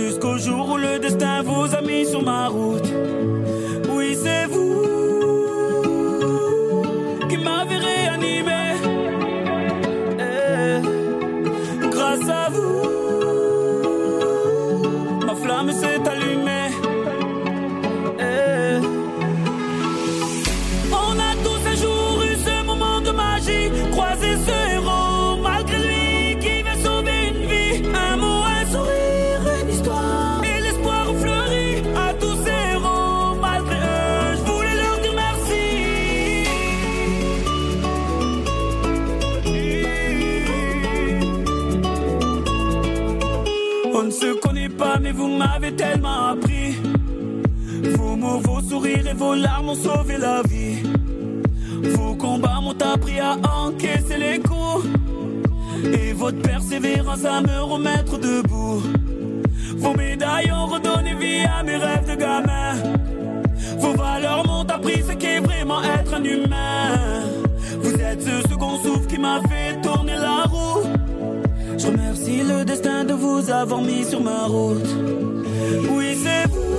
[0.00, 2.90] Jusqu'au jour où le destin vous a mis sur ma route.
[3.94, 4.99] Oui, c'est vous
[45.12, 46.76] vous m'avez tellement appris.
[47.96, 50.82] Vos mots, vos sourires et vos larmes ont sauvé la vie.
[51.94, 54.86] Vos combats m'ont appris à encaisser les coups.
[55.84, 58.82] Et votre persévérance à me remettre debout.
[59.76, 62.74] Vos médailles ont redonné vie à mes rêves de gamin.
[63.78, 66.98] Vos valeurs m'ont appris ce qu'est vraiment être un humain.
[67.82, 70.89] Vous êtes ce second souffle qui m'a fait tourner la roue.
[71.80, 74.94] Je remercie le destin de vous avoir mis sur ma route.
[75.90, 76.69] Oui, c'est vous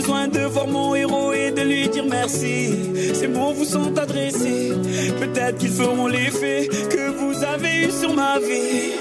[0.00, 2.72] besoin de voir mon héros et de lui dire merci.
[3.14, 4.72] Ces mots vous sont adressés,
[5.18, 8.97] peut-être qu'ils feront l'effet que vous avez eu sur ma vie.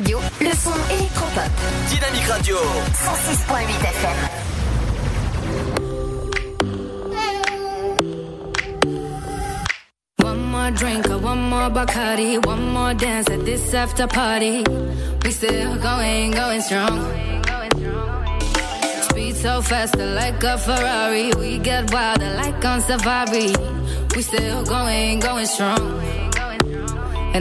[0.00, 1.50] Radio, le son électropop.
[1.90, 2.56] Dynamique Radio.
[2.56, 4.16] 106.8 FM.
[10.22, 14.64] One more drink or one more Bacardi, one more dance at this after party.
[15.22, 16.98] We still going, going strong.
[19.02, 21.30] Speed so faster like a Ferrari.
[21.38, 23.52] We get wilder like on safari.
[24.16, 25.99] We still going, going strong.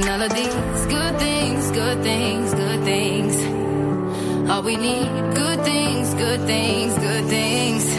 [0.02, 4.50] And all of these good things, good things, good things.
[4.50, 7.99] All we need, good things, good things, good things.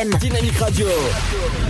[0.00, 0.18] FM.
[0.18, 1.69] Dynamique Radio.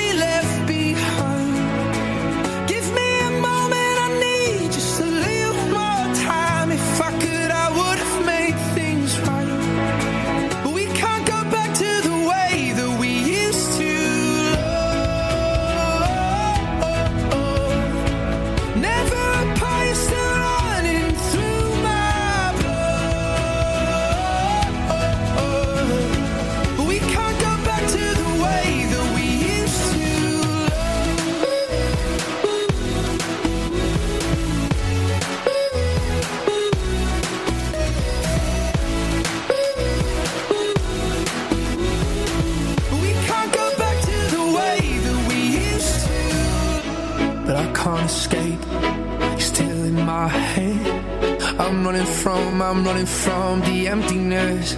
[51.91, 54.75] running from, I'm running from the emptiness.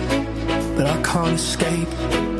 [0.75, 1.87] But I can't escape.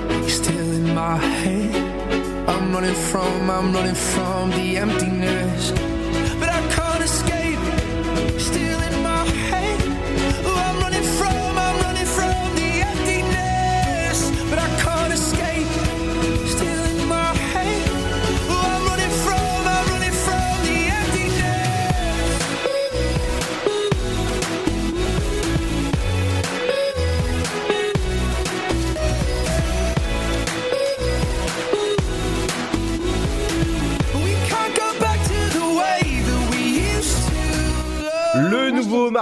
[0.10, 2.50] You're still in my head.
[2.50, 5.93] I'm running from, I'm running from the emptiness.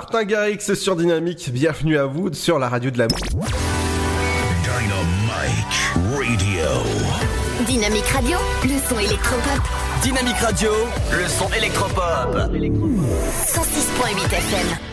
[0.02, 1.52] Martin Garrix sur Dynamique.
[1.54, 3.38] Bienvenue à vous sur la radio de la Dynamite
[3.68, 4.00] Radio.
[7.68, 9.62] Dynamique Radio, le son électropop.
[10.02, 10.72] Dynamique Radio,
[11.12, 12.36] le son électropop.
[12.36, 14.91] 106.8 FM.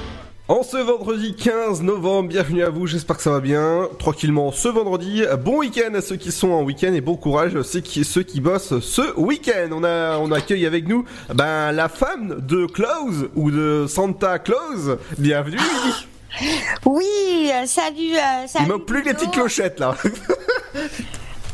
[0.49, 4.69] En ce vendredi 15 novembre, bienvenue à vous, j'espère que ça va bien, tranquillement ce
[4.69, 5.23] vendredi.
[5.45, 8.23] Bon week-end à ceux qui sont en week-end et bon courage à ceux qui, ceux
[8.23, 9.69] qui bossent ce week-end.
[9.73, 11.05] On, a, on accueille avec nous
[11.35, 14.97] ben, la femme de Claus ou de Santa Claus.
[15.19, 16.49] Bienvenue Lily.
[16.87, 18.65] Oui, euh, salut, euh, salut.
[18.65, 19.95] Il manque plus que les petites clochettes là.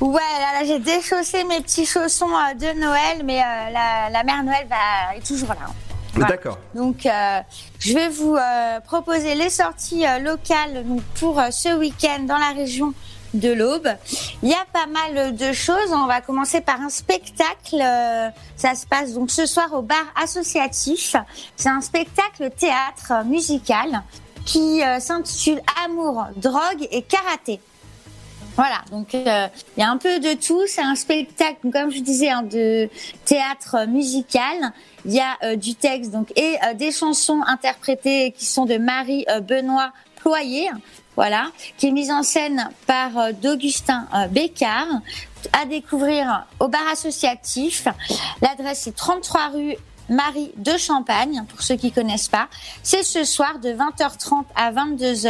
[0.01, 4.25] Ouais, là, là, j'ai déchaussé mes petits chaussons euh, de Noël, mais euh, la, la
[4.25, 5.57] mère Noël va, est toujours là.
[5.67, 5.73] hein.
[6.15, 6.29] Voilà.
[6.29, 6.59] D'accord.
[6.75, 7.41] Donc, euh,
[7.81, 12.53] je vais vous euh, proposer les sorties euh, locales donc, pour ce week-end dans la
[12.55, 12.95] région
[13.35, 13.89] de l'Aube.
[14.45, 15.93] Il y a pas mal de choses.
[15.93, 17.83] On va commencer par un spectacle.
[18.57, 21.17] Ça se passe donc ce soir au bar associatif.
[21.57, 24.03] C'est un spectacle théâtre musical
[24.47, 27.59] qui s'intitule Amour, drogue et karaté.
[28.57, 30.63] Voilà, donc euh, il y a un peu de tout.
[30.67, 32.89] C'est un spectacle, comme je disais, hein, de
[33.25, 34.73] théâtre musical.
[35.05, 38.77] Il y a euh, du texte donc et euh, des chansons interprétées qui sont de
[38.77, 40.71] Marie Benoît Ployer,
[41.17, 44.89] voilà, qui est mise en scène par d'Augustin Bécard.
[45.53, 47.87] À découvrir au bar associatif.
[48.41, 49.77] L'adresse est 33 rue
[50.09, 52.49] Marie de Champagne, pour ceux qui connaissent pas.
[52.83, 55.29] C'est ce soir de 20h30 à 22h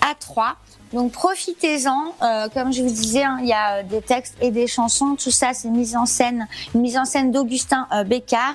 [0.00, 0.56] à 3.
[0.94, 4.52] Donc profitez-en, Euh, comme je vous disais, hein, il y a euh, des textes et
[4.52, 8.54] des chansons, tout ça c'est mise en scène, une mise en scène d'Augustin euh, Bécard.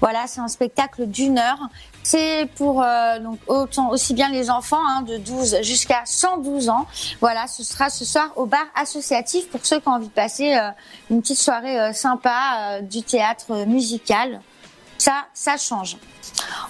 [0.00, 1.58] Voilà, c'est un spectacle d'une heure.
[2.04, 6.86] C'est pour euh, donc autant aussi bien les enfants hein, de 12 jusqu'à 112 ans.
[7.20, 10.56] Voilà, ce sera ce soir au bar associatif pour ceux qui ont envie de passer
[11.10, 14.40] une petite soirée sympa du théâtre musical.
[14.98, 15.96] Ça, ça change.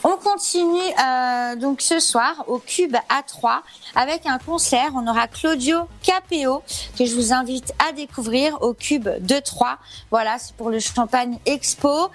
[0.04, 3.60] On continue euh, donc ce soir au Cube A3
[3.94, 4.90] avec un concert.
[4.94, 6.62] On aura Claudio Capéo
[6.98, 9.76] que je vous invite à découvrir au Cube 2-3.
[10.10, 12.10] Voilà, c'est pour le Champagne Expo.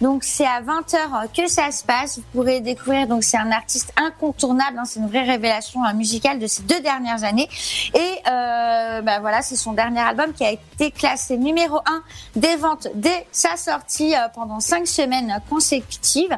[0.00, 2.18] Donc c'est à 20h que ça se passe.
[2.18, 4.78] Vous pourrez découvrir, donc c'est un artiste incontournable.
[4.78, 4.84] hein.
[4.84, 7.48] c'est une vraie révélation euh, musicale de ces deux dernières années.
[7.94, 7.98] Et
[8.30, 12.02] euh, bah voilà, c'est son dernier album qui a été classé numéro 1
[12.36, 16.36] des ventes dès sa sortie euh, pendant cinq semaines consécutives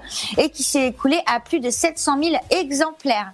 [0.51, 3.33] qui s'est écoulé à plus de 700 000 exemplaires.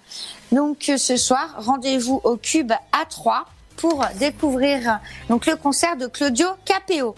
[0.51, 3.43] Donc euh, ce soir, rendez-vous au Cube A3
[3.77, 7.15] pour découvrir donc le concert de Claudio Capéo.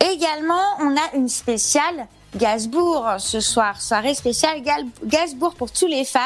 [0.00, 2.06] Également, on a une spéciale
[2.36, 4.62] Gainsbourg ce soir, soirée spéciale
[5.04, 6.20] Gainsbourg pour tous les fans.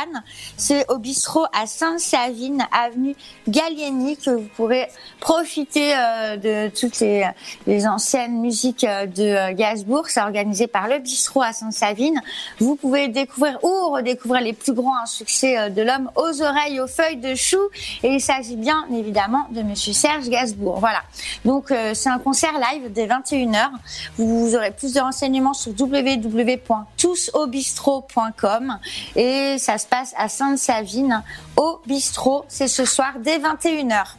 [0.56, 3.14] C'est au bistrot à Sainte-Savine, avenue
[3.46, 4.88] Gallieni, que vous pourrez
[5.20, 10.08] profiter euh, de toutes les, anciennes musiques euh, de euh, Gainsbourg.
[10.08, 12.20] C'est organisé par le bistrot à Sainte-Savine.
[12.58, 16.88] Vous pouvez découvrir ou redécouvrir les plus grands succès euh, de l'homme aux oreilles, aux
[16.88, 17.60] feuilles de chou.
[18.02, 20.80] Et il s'agit bien évidemment de Monsieur Serge Gainsbourg.
[20.80, 21.02] Voilà.
[21.44, 23.70] Donc c'est un concert live dès 21h.
[24.16, 28.78] Vous aurez plus de renseignements sur www.tousaubistro.com
[29.16, 31.22] et ça se passe à Sainte-Savine
[31.56, 32.44] au bistrot.
[32.48, 34.16] C'est ce soir dès 21h.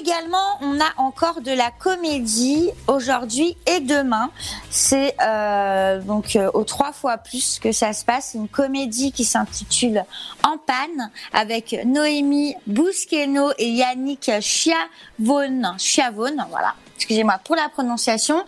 [0.00, 4.30] Également, on a encore de la comédie aujourd'hui et demain.
[4.68, 8.32] C'est euh, donc euh, aux trois fois plus que ça se passe.
[8.34, 10.04] Une comédie qui s'intitule
[10.46, 14.30] En panne avec Noémie Bousqueno et Yannick.
[14.40, 15.76] Chiavone,
[16.50, 16.74] voilà.
[17.00, 18.44] Excusez-moi pour la prononciation.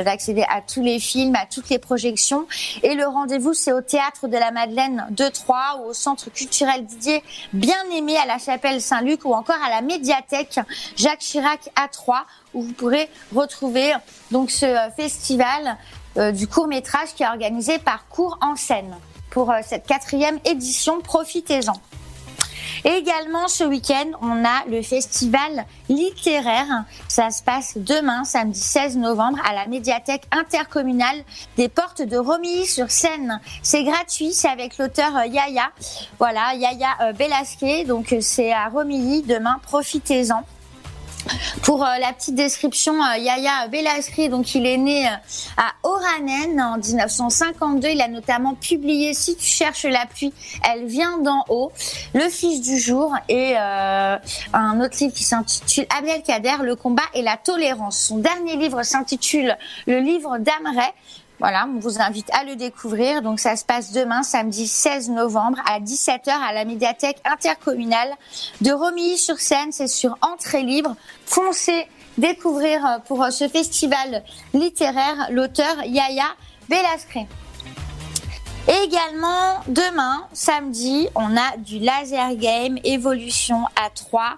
[0.03, 2.47] d'accéder à tous les films, à toutes les projections.
[2.83, 6.85] Et le rendez-vous, c'est au Théâtre de la Madeleine de Troyes ou au Centre culturel
[6.85, 7.23] Didier
[7.53, 10.59] bien aimé à la Chapelle Saint-Luc ou encore à la médiathèque
[10.95, 12.25] Jacques Chirac à Troyes
[12.55, 13.93] où vous pourrez retrouver
[14.31, 15.77] donc ce euh, festival
[16.17, 18.95] euh, du court métrage qui est organisé par Cours en scène
[19.29, 21.01] pour euh, cette quatrième édition.
[21.01, 21.73] Profitez-en.
[22.83, 26.85] Également ce week-end, on a le festival littéraire.
[27.07, 31.23] Ça se passe demain, samedi 16 novembre, à la médiathèque intercommunale
[31.57, 33.39] des Portes de Romilly-sur-Seine.
[33.63, 35.71] C'est gratuit, c'est avec l'auteur Yaya.
[36.19, 37.85] Voilà, Yaya Belasquet.
[37.85, 39.57] Donc c'est à Romilly demain.
[39.63, 40.43] Profitez-en.
[41.63, 45.11] Pour euh, la petite description, euh, Yaya Belasri, donc il est né euh,
[45.57, 47.89] à Oranen en 1952.
[47.89, 50.33] Il a notamment publié Si tu cherches la pluie,
[50.63, 51.71] elle vient d'en haut,
[52.13, 57.37] Le fils du jour et un autre livre qui s'intitule Abdelkader, le combat et la
[57.37, 57.99] tolérance.
[57.99, 59.57] Son dernier livre s'intitule
[59.87, 60.91] Le livre d'Amray.
[61.39, 63.21] Voilà, on vous invite à le découvrir.
[63.21, 68.13] Donc ça se passe demain, samedi 16 novembre à 17h à la médiathèque intercommunale
[68.61, 69.71] de Romilly-sur-Seine.
[69.71, 70.95] C'est sur entrée libre.
[71.25, 71.87] Foncez
[72.17, 76.27] découvrir euh, pour euh, ce festival littéraire l'auteur Yaya
[76.69, 77.27] Belascré.
[78.67, 84.37] Également, demain, samedi, on a du laser game évolution à 3.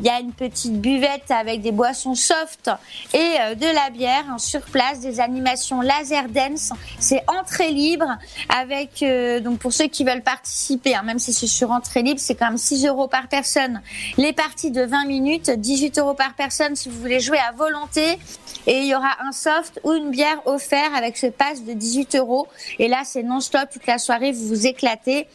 [0.00, 2.70] Il y a une petite buvette avec des boissons soft
[3.12, 6.72] et euh, de la bière hein, sur place, des animations laser dance.
[6.98, 8.16] C'est entrée libre
[8.48, 12.20] avec euh, donc pour ceux qui veulent participer, hein, même si c'est sur entrée libre,
[12.20, 13.82] c'est quand même 6 euros par personne.
[14.16, 18.18] Les parties de 20 minutes, 18 euros par personne si vous voulez jouer à volonté.
[18.66, 22.16] Et il y aura un soft ou une bière offert avec ce pass de 18
[22.16, 22.48] euros.
[22.78, 25.26] Et là, c'est non-stop toute la soirée, vous vous éclatez.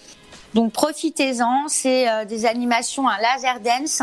[0.54, 4.02] Donc profitez-en, c'est euh, des animations à laser dance.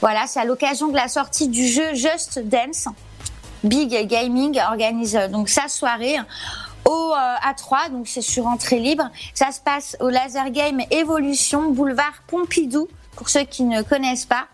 [0.00, 2.88] Voilà, c'est à l'occasion de la sortie du jeu Just Dance.
[3.64, 6.16] Big Gaming organise euh, donc sa soirée
[6.84, 9.08] au euh, A3, donc c'est sur entrée libre.
[9.34, 14.46] Ça se passe au Laser Game Evolution, boulevard Pompidou, pour ceux qui ne connaissent pas.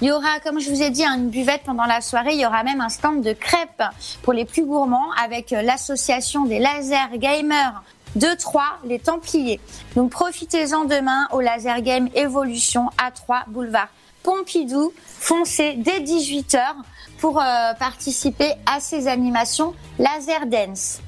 [0.00, 2.32] Il y aura, comme je vous ai dit, une buvette pendant la soirée.
[2.32, 3.82] Il y aura même un stand de crêpes
[4.22, 7.82] pour les plus gourmands avec euh, l'association des laser gamers
[8.16, 9.60] de Troyes, les Templiers.
[9.96, 13.88] Donc profitez-en demain au Laser Game Evolution A3 boulevard
[14.22, 14.92] Pompidou.
[15.06, 16.60] Foncez dès 18h
[17.18, 21.00] pour euh, participer à ces animations Laser Dance.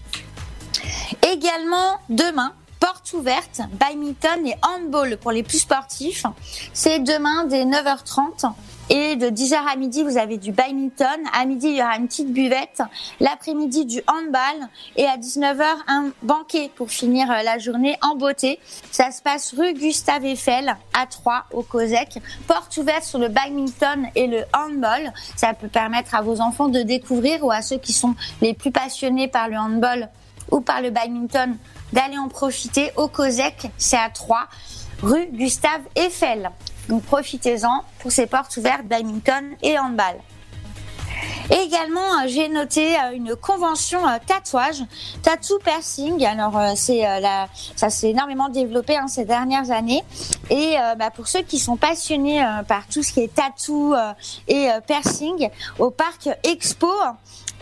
[1.23, 6.25] Également demain, porte ouverte, badminton et handball pour les plus sportifs.
[6.73, 8.53] C'est demain dès 9h30.
[8.89, 11.19] Et de 10h à midi, vous avez du badminton.
[11.33, 12.83] À midi, il y aura une petite buvette.
[13.19, 14.69] L'après-midi, du handball.
[14.97, 18.61] Et à 19h, un banquet pour finir euh, la journée en beauté.
[18.93, 22.21] Ça se passe rue Gustave Eiffel à 3 au COSEC.
[22.47, 25.13] Porte ouverte sur le badminton et le handball.
[25.35, 28.71] Ça peut permettre à vos enfants de découvrir ou à ceux qui sont les plus
[28.71, 30.09] passionnés par le handball
[30.53, 31.57] ou par le badminton
[31.93, 33.69] d'aller en profiter au COSEC.
[33.79, 34.47] C'est à 3
[35.03, 36.51] rue Gustave Eiffel.
[36.89, 40.17] Donc profitez-en pour ces portes ouvertes badminton et handball.
[41.51, 44.83] Également, euh, j'ai noté euh, une convention euh, tatouage,
[45.23, 46.25] tattoo piercing.
[46.25, 50.03] Alors, c'est la, ça s'est énormément développé hein, ces dernières années.
[50.51, 54.13] Et bah, pour ceux qui sont passionnés par tout ce qui est tattoo euh,
[54.49, 55.49] et piercing,
[55.79, 56.89] au parc Expo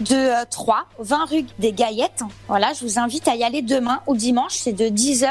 [0.01, 2.23] de euh, 3, 20 rue des Gaillettes.
[2.49, 4.55] Voilà, je vous invite à y aller demain ou dimanche.
[4.55, 5.29] C'est de 10h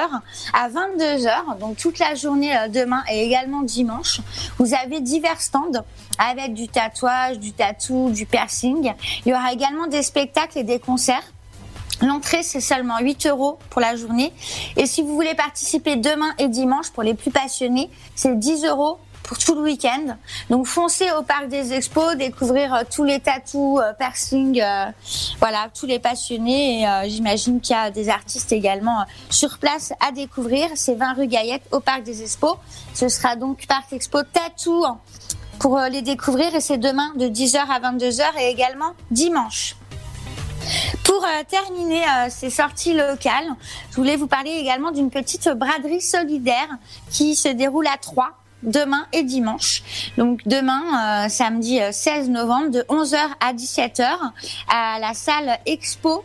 [0.54, 1.60] à 22h.
[1.60, 4.22] Donc toute la journée demain et également dimanche.
[4.58, 5.84] Vous avez divers stands
[6.18, 8.94] avec du tatouage, du tatou, du piercing.
[9.26, 11.24] Il y aura également des spectacles et des concerts.
[12.02, 14.34] L'entrée, c'est seulement 8 euros pour la journée.
[14.78, 18.98] Et si vous voulez participer demain et dimanche, pour les plus passionnés, c'est 10 euros
[19.24, 20.18] pour tout le week-end.
[20.50, 24.86] Donc foncez au parc des expos, découvrir euh, tous les tatous, euh, piercings, euh,
[25.40, 26.88] voilà, tous les passionnés.
[26.88, 30.68] Euh, j'imagine qu'il y a des artistes également euh, sur place à découvrir.
[30.76, 32.58] C'est 20 rue Gaillette au parc des expos.
[32.94, 34.86] Ce sera donc parc expo tatou
[35.60, 39.76] pour euh, les découvrir et c'est demain de 10h à 22h et également dimanche.
[41.04, 43.50] Pour euh, terminer euh, ces sorties locales,
[43.92, 46.70] je voulais vous parler également d'une petite braderie solidaire
[47.10, 48.32] qui se déroule à Troyes
[48.64, 49.84] demain et dimanche.
[50.18, 54.06] Donc demain, samedi euh, 16 novembre, de 11h à 17h,
[54.70, 56.24] à la salle Expo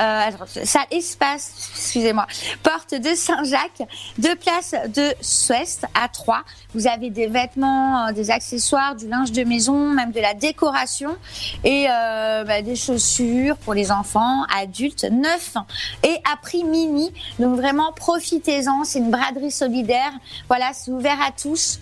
[0.00, 0.30] euh,
[0.64, 2.26] salle espace, excusez-moi,
[2.62, 3.88] porte de Saint-Jacques,
[4.18, 6.42] deux places de Souest à 3.
[6.74, 11.16] Vous avez des vêtements, euh, des accessoires, du linge de maison, même de la décoration
[11.62, 15.54] et euh, bah, des chaussures pour les enfants, adultes, neufs
[16.02, 17.12] et à prix mini.
[17.38, 20.12] Donc vraiment profitez-en, c'est une braderie solidaire.
[20.48, 21.78] Voilà, c'est ouvert à tous.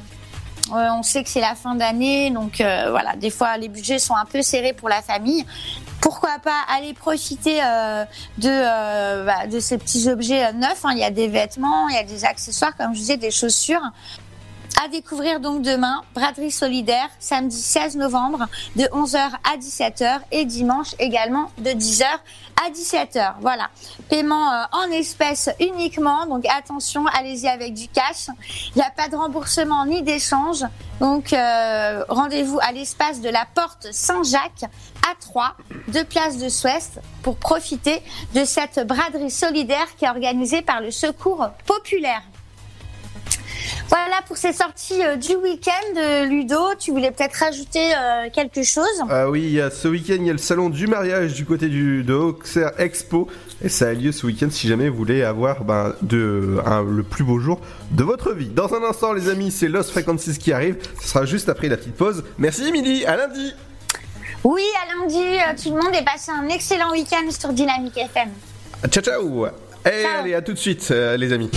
[0.70, 3.98] Euh, on sait que c'est la fin d'année, donc euh, voilà, des fois les budgets
[3.98, 5.44] sont un peu serrés pour la famille.
[6.00, 8.04] Pourquoi pas aller profiter euh,
[8.38, 10.90] de, euh, bah, de ces petits objets neufs hein.
[10.92, 13.82] Il y a des vêtements, il y a des accessoires, comme je disais, des chaussures.
[14.80, 20.94] À découvrir donc demain, Braderie Solidaire, samedi 16 novembre, de 11h à 17h et dimanche
[20.98, 23.34] également de 10h à 17h.
[23.40, 23.70] Voilà.
[24.08, 28.28] Paiement euh, en espèces uniquement, donc attention, allez-y avec du cash.
[28.74, 30.64] Il n'y a pas de remboursement ni d'échange.
[31.00, 34.64] Donc euh, rendez-vous à l'espace de la Porte Saint-Jacques
[35.08, 35.56] à 3,
[35.88, 38.02] deux places de Souest, pour profiter
[38.34, 42.22] de cette braderie solidaire qui est organisée par le Secours Populaire.
[43.88, 46.56] Voilà pour ces sorties euh, du week-end, euh, Ludo.
[46.78, 48.86] Tu voulais peut-être rajouter euh, quelque chose?
[49.08, 51.44] Ah oui, il y a ce week-end, il y a le salon du mariage du
[51.44, 53.28] côté du, de Auxerre Expo.
[53.64, 57.02] Et ça a lieu ce week-end si jamais vous voulez avoir ben, de, un- le
[57.02, 57.60] plus beau jour
[57.92, 58.48] de votre vie.
[58.48, 60.76] Dans un instant, les amis, c'est Lost Frequencies qui arrive.
[61.00, 62.24] Ce sera juste après la petite pause.
[62.38, 63.04] Merci, Émilie.
[63.06, 63.52] À lundi.
[64.44, 65.22] Oui, à lundi,
[65.62, 68.30] tout le monde est passé un excellent week-end sur Dynamique FM.
[68.90, 69.46] Ciao, ciao.
[69.86, 71.50] Et allez, à tout de suite, euh, les amis.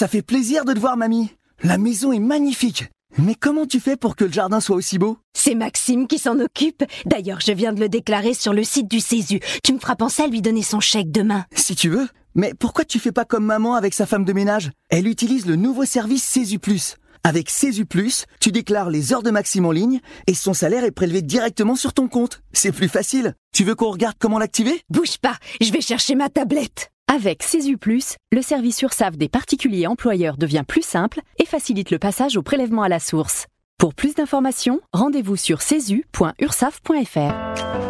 [0.00, 1.28] Ça fait plaisir de te voir, mamie.
[1.62, 2.86] La maison est magnifique.
[3.18, 5.18] Mais comment tu fais pour que le jardin soit aussi beau?
[5.34, 6.82] C'est Maxime qui s'en occupe.
[7.04, 9.40] D'ailleurs, je viens de le déclarer sur le site du Césu.
[9.62, 11.44] Tu me feras penser à lui donner son chèque demain.
[11.54, 12.08] Si tu veux.
[12.34, 14.70] Mais pourquoi tu fais pas comme maman avec sa femme de ménage?
[14.88, 16.96] Elle utilise le nouveau service Césu Plus.
[17.22, 20.92] Avec Césu Plus, tu déclares les heures de Maxime en ligne et son salaire est
[20.92, 22.40] prélevé directement sur ton compte.
[22.54, 23.34] C'est plus facile.
[23.52, 24.80] Tu veux qu'on regarde comment l'activer?
[24.88, 26.90] Bouge pas, je vais chercher ma tablette.
[27.12, 27.42] Avec
[27.80, 32.42] Plus, le service URSAF des particuliers employeurs devient plus simple et facilite le passage au
[32.42, 33.48] prélèvement à la source.
[33.78, 37.89] Pour plus d'informations, rendez-vous sur cesu.ursaf.fr.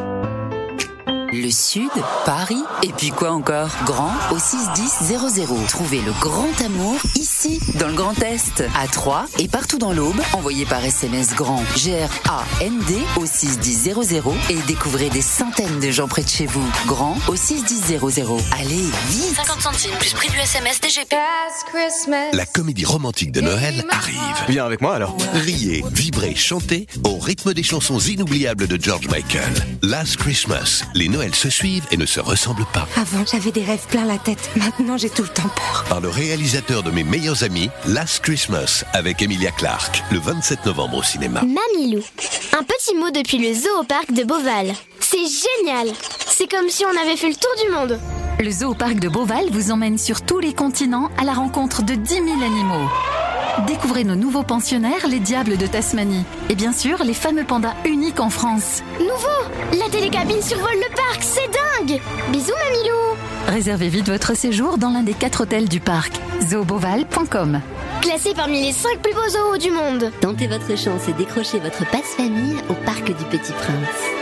[1.33, 1.91] Le Sud,
[2.25, 3.71] Paris, et puis quoi encore?
[3.85, 5.19] Grand au 61000.
[5.69, 10.21] Trouvez le grand amour ici, dans le Grand Est, à Troyes et partout dans l'Aube.
[10.33, 13.95] Envoyez par SMS grand G-R-A-N-D au 61000
[14.51, 16.69] et découvrez des centaines de gens près de chez vous.
[16.87, 18.01] Grand au 61000.
[18.59, 21.15] Allez, vite 50 centimes plus prix du SMS DGP.
[22.33, 24.17] La comédie romantique de Noël arrive.
[24.49, 25.17] Viens avec moi alors.
[25.35, 29.53] Riez, vibrez, chantez au rythme des chansons inoubliables de George Michael.
[29.83, 32.89] Last Christmas, les Noëls se suivent et ne se ressemblent pas.
[32.97, 34.51] Avant, j'avais des rêves plein la tête.
[34.57, 35.85] Maintenant, j'ai tout le temps peur.
[35.87, 40.97] Par le réalisateur de mes meilleurs amis, Last Christmas, avec Emilia Clarke, le 27 novembre
[40.97, 41.43] au cinéma.
[41.43, 42.03] Mamilou.
[42.59, 44.73] Un petit mot depuis le zoo au parc de Beauval.
[45.01, 45.89] C'est génial
[46.27, 48.01] C'est comme si on avait fait le tour du monde.
[48.39, 51.97] Le zoo parc de Beauval vous emmène sur tous les continents à la rencontre de
[51.97, 52.89] 10 000 animaux.
[53.67, 56.25] Découvrez nos nouveaux pensionnaires, les diables de Tasmanie.
[56.49, 58.83] Et bien sûr, les fameux pandas uniques en France.
[58.99, 62.01] Nouveau La télécabine survole le parc, c'est dingue
[62.31, 63.17] Bisous Mamilou
[63.49, 66.13] Réservez vite votre séjour dans l'un des quatre hôtels du parc.
[66.43, 67.61] zooboval.com
[68.01, 70.11] Classé parmi les 5 plus beaux zoos du monde.
[70.21, 74.20] Tentez votre chance et décrochez votre passe-famille au Parc du Petit Prince.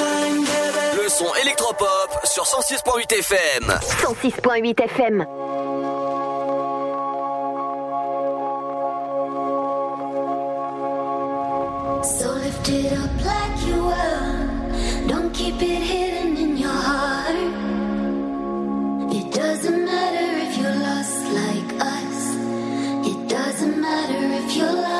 [0.00, 3.78] Le son électropop sur 106.8 FM.
[4.02, 5.26] 106.8 FM.
[12.02, 15.08] So lift it up like you were.
[15.08, 17.36] Don't keep it hidden in your heart.
[19.12, 22.36] It doesn't matter if you're lost like us.
[23.06, 24.30] It doesn't matter.
[24.58, 24.99] up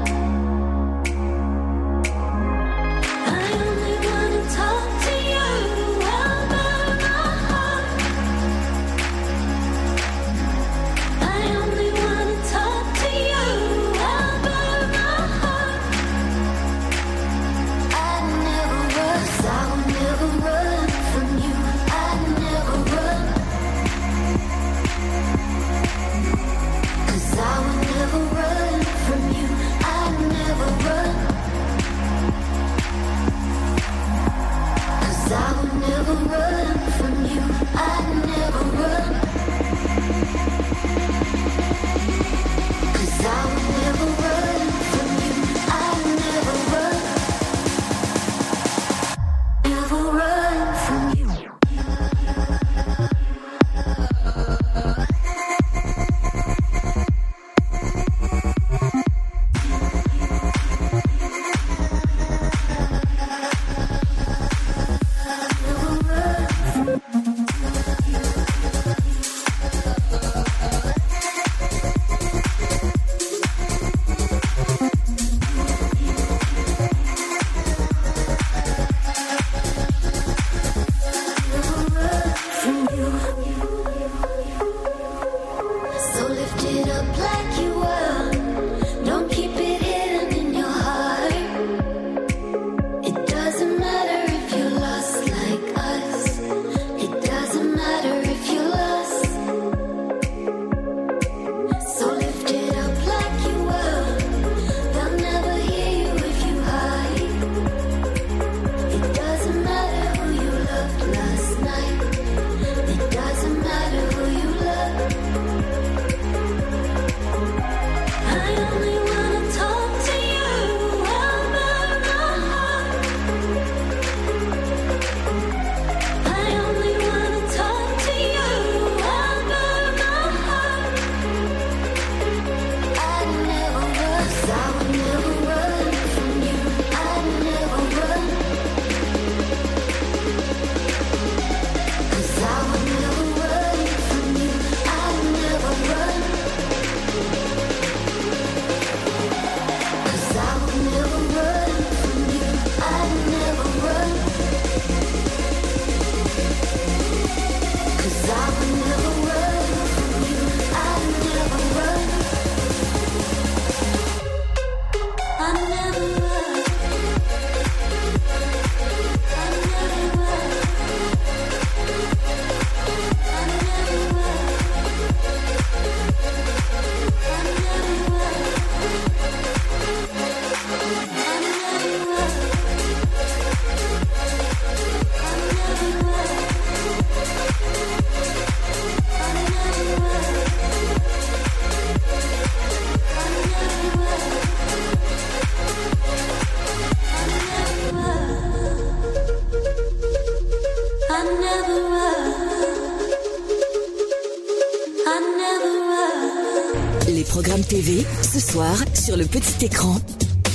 [208.31, 209.97] ce soir, sur le petit écran.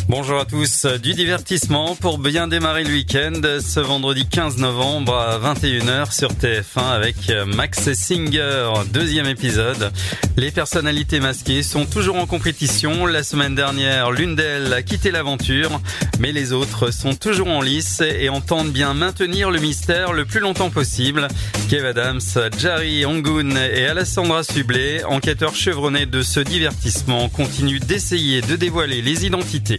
[0.09, 5.39] Bonjour à tous, du divertissement pour bien démarrer le week-end ce vendredi 15 novembre à
[5.39, 7.17] 21h sur TF1 avec
[7.55, 9.93] Max Singer, deuxième épisode.
[10.39, 13.05] Les personnalités masquées sont toujours en compétition.
[13.05, 15.81] La semaine dernière, l'une d'elles a quitté l'aventure,
[16.19, 20.41] mais les autres sont toujours en lice et entendent bien maintenir le mystère le plus
[20.41, 21.29] longtemps possible.
[21.69, 22.21] Kev Adams,
[22.59, 29.27] Jari Ongun et Alessandra Sublet, enquêteurs chevronnés de ce divertissement, continuent d'essayer de dévoiler les
[29.27, 29.79] identités.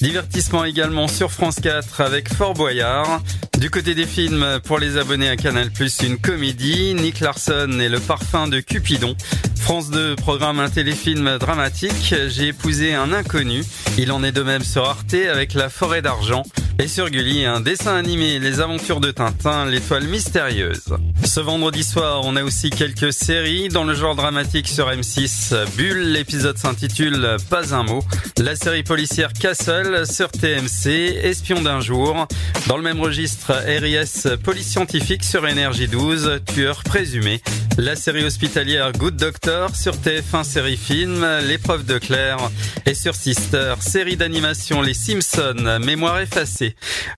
[0.00, 3.20] Divertissement également sur France 4 avec Fort Boyard.
[3.58, 5.68] Du côté des films, pour les abonnés à Canal+,
[6.02, 9.14] une comédie, Nick Larson et le parfum de Cupidon.
[9.56, 13.62] France 2 programme un téléfilm dramatique, J'ai épousé un inconnu.
[13.98, 16.44] Il en est de même sur Arte avec La forêt d'argent.
[16.78, 20.94] Et sur Gulli, un dessin animé, Les aventures de Tintin, l'étoile mystérieuse.
[21.24, 25.54] Ce vendredi soir, on a aussi quelques séries dans le genre dramatique sur M6.
[25.76, 28.04] Bulle, l'épisode s'intitule Pas un mot.
[28.38, 32.26] La série policière Castle sur TMC, Espion d'un jour.
[32.66, 37.40] Dans le même registre, RIS, Police scientifique sur Énergie 12, Tueur présumé.
[37.78, 42.38] La série hospitalière Good Doctor sur TF1 série film, L'épreuve de Claire.
[42.84, 46.65] Et sur Sister, série d'animation Les Simpsons, Mémoire effacée.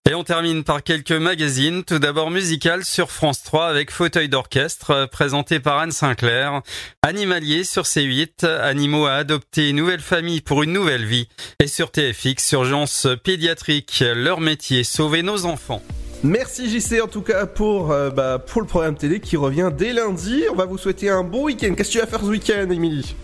[0.08, 1.84] Et on termine par quelques magazines.
[1.84, 6.62] Tout d'abord musical sur France 3 avec Fauteuil d'orchestre, présenté par Anne Sinclair.
[7.02, 11.28] Animalier sur C8, Animaux à adopter, Nouvelle famille pour une nouvelle vie.
[11.60, 15.82] Et sur TFX, Urgence pédiatrique, leur métier, sauver nos enfants.
[16.24, 19.92] Merci JC en tout cas pour, euh, bah, pour le programme télé qui revient dès
[19.92, 20.42] lundi.
[20.50, 21.74] On va vous souhaiter un bon week-end.
[21.76, 23.14] Qu'est-ce que tu vas faire ce week-end, Émilie?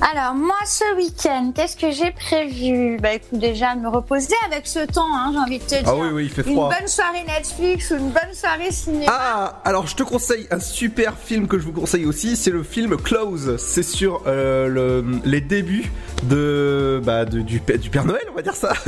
[0.00, 2.98] Alors moi ce week-end, qu'est-ce que j'ai prévu?
[3.00, 5.82] Bah écoute déjà me reposer avec ce temps, hein, j'ai envie de te dire.
[5.86, 9.06] Ah oui, oui, il fait Une bonne soirée Netflix ou une bonne soirée cinéma.
[9.08, 12.62] Ah, alors je te conseille un super film que je vous conseille aussi, c'est le
[12.62, 13.56] film Close.
[13.58, 15.90] C'est sur euh, le- les débuts
[16.24, 18.74] de, bah, de- du, du Père Noël, on va dire ça.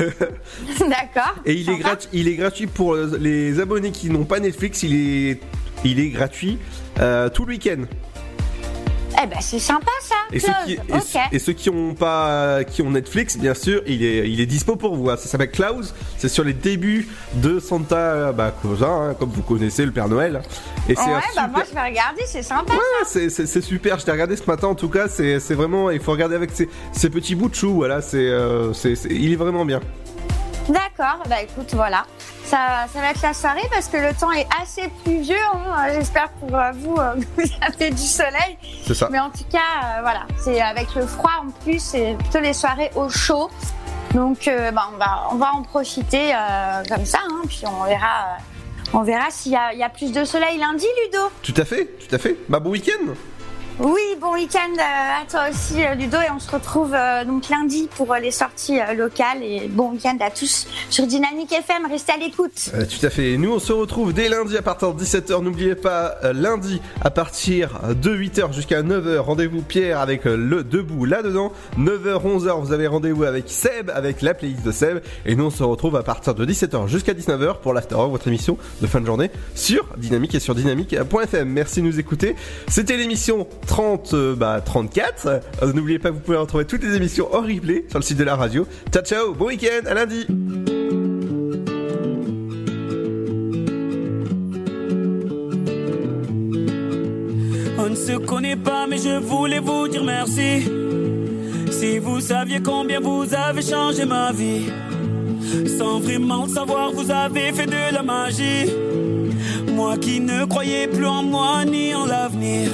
[0.81, 1.35] D'accord.
[1.47, 4.95] Et il est, gratuit, il est gratuit pour les abonnés qui n'ont pas Netflix, il
[4.95, 5.41] est,
[5.85, 6.59] il est gratuit
[7.01, 7.85] euh, tout le week-end.
[9.23, 10.15] Eh ben c'est sympa ça.
[10.33, 10.89] Et ceux, qui, Close.
[10.89, 11.23] et, ok.
[11.33, 14.77] et ceux qui ont pas, qui ont Netflix, bien sûr, il est, il est dispo
[14.77, 15.09] pour vous.
[15.11, 15.17] hein.
[15.17, 15.95] Ça s'appelle Klaus.
[16.19, 20.43] C'est sur les débuts de Santa bah, Claus, hein, comme vous connaissez le Père Noël.
[20.89, 23.99] Et c'est ouais, bah super- moi je vais regarder, c'est sympa Ouais, c'est- super.
[23.99, 25.09] Je t'ai regardé ce matin en tout cas.
[25.09, 25.91] C'est vraiment.
[25.91, 27.75] Il faut regarder avec ses, ses petits bouts de chou.
[27.75, 29.81] Voilà, c'est, euh, c'est- il est vraiment bien.
[30.69, 32.05] D'accord, bah écoute, voilà.
[32.45, 35.37] Ça, ça va être la soirée parce que le temps est assez pluvieux.
[35.55, 35.87] hein.
[35.93, 38.59] J'espère pour euh, vous, euh, que vous avez du soleil.
[38.85, 39.09] C'est ça.
[39.11, 42.53] Mais en tout cas, euh, voilà, c'est avec le froid en plus, c'est plutôt les
[42.53, 43.51] soirées au chaud.
[44.15, 46.33] Donc, euh, bah, on, va, on va en profiter
[46.89, 48.39] comme ça, hein, puis on verra,
[48.93, 51.31] on verra s'il y a plus de soleil lundi, Ludo.
[51.43, 52.37] Tout à fait, tout à fait.
[52.49, 53.13] Bah bon week-end.
[53.79, 57.51] Oui, bon week-end euh, à toi aussi, euh, Ludo, et on se retrouve euh, donc
[57.51, 59.43] lundi pour les sorties locales.
[59.43, 61.85] Et bon week-end à tous sur Dynamique FM.
[61.91, 62.71] Restez à l'écoute.
[62.73, 63.37] Tout à fait.
[63.37, 65.43] Nous, on se retrouve dès lundi à partir de 17h.
[65.43, 71.53] N'oubliez pas, lundi à partir de 8h jusqu'à 9h, rendez-vous Pierre avec le debout là-dedans.
[71.79, 75.03] 9h, 11h, vous avez rendez-vous avec Seb, avec la playlist de Seb.
[75.27, 78.57] Et nous, on se retrouve à partir de 17h jusqu'à 19h pour l'After votre émission
[78.81, 81.47] de fin de journée sur Dynamique et sur dynamique.fm.
[81.47, 82.37] Merci de nous écouter.
[82.69, 85.27] C'était l'émission 30, euh, bah, 34.
[85.63, 88.25] Euh, N'oubliez pas, vous pouvez retrouver toutes les émissions en replay sur le site de
[88.25, 88.67] la radio.
[88.93, 90.27] Ciao, ciao, bon week-end, à lundi.
[97.79, 100.69] On ne se connaît pas, mais je voulais vous dire merci.
[101.71, 104.67] Si vous saviez combien vous avez changé ma vie,
[105.79, 108.73] sans vraiment savoir, vous avez fait de la magie.
[109.75, 112.71] Moi qui ne croyais plus en moi ni en l'avenir.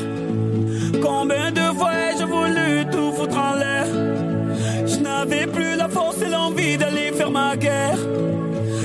[1.02, 3.86] Combien de fois ai-je voulu tout foutre en l'air?
[4.86, 7.98] Je n'avais plus la force et l'envie d'aller faire ma guerre.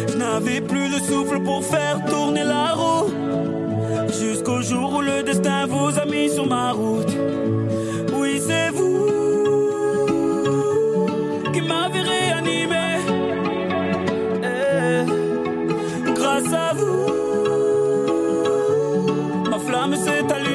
[0.10, 3.10] Je n'avais plus le souffle pour faire tourner la roue.
[4.20, 7.14] Jusqu'au jour où le destin vous a mis sur ma route.
[8.20, 9.06] Oui, c'est vous
[11.54, 12.88] qui m'avez réanimé.
[14.44, 15.04] Eh,
[16.14, 17.06] grâce à vous,
[19.50, 20.47] ma flamme s'est allumée.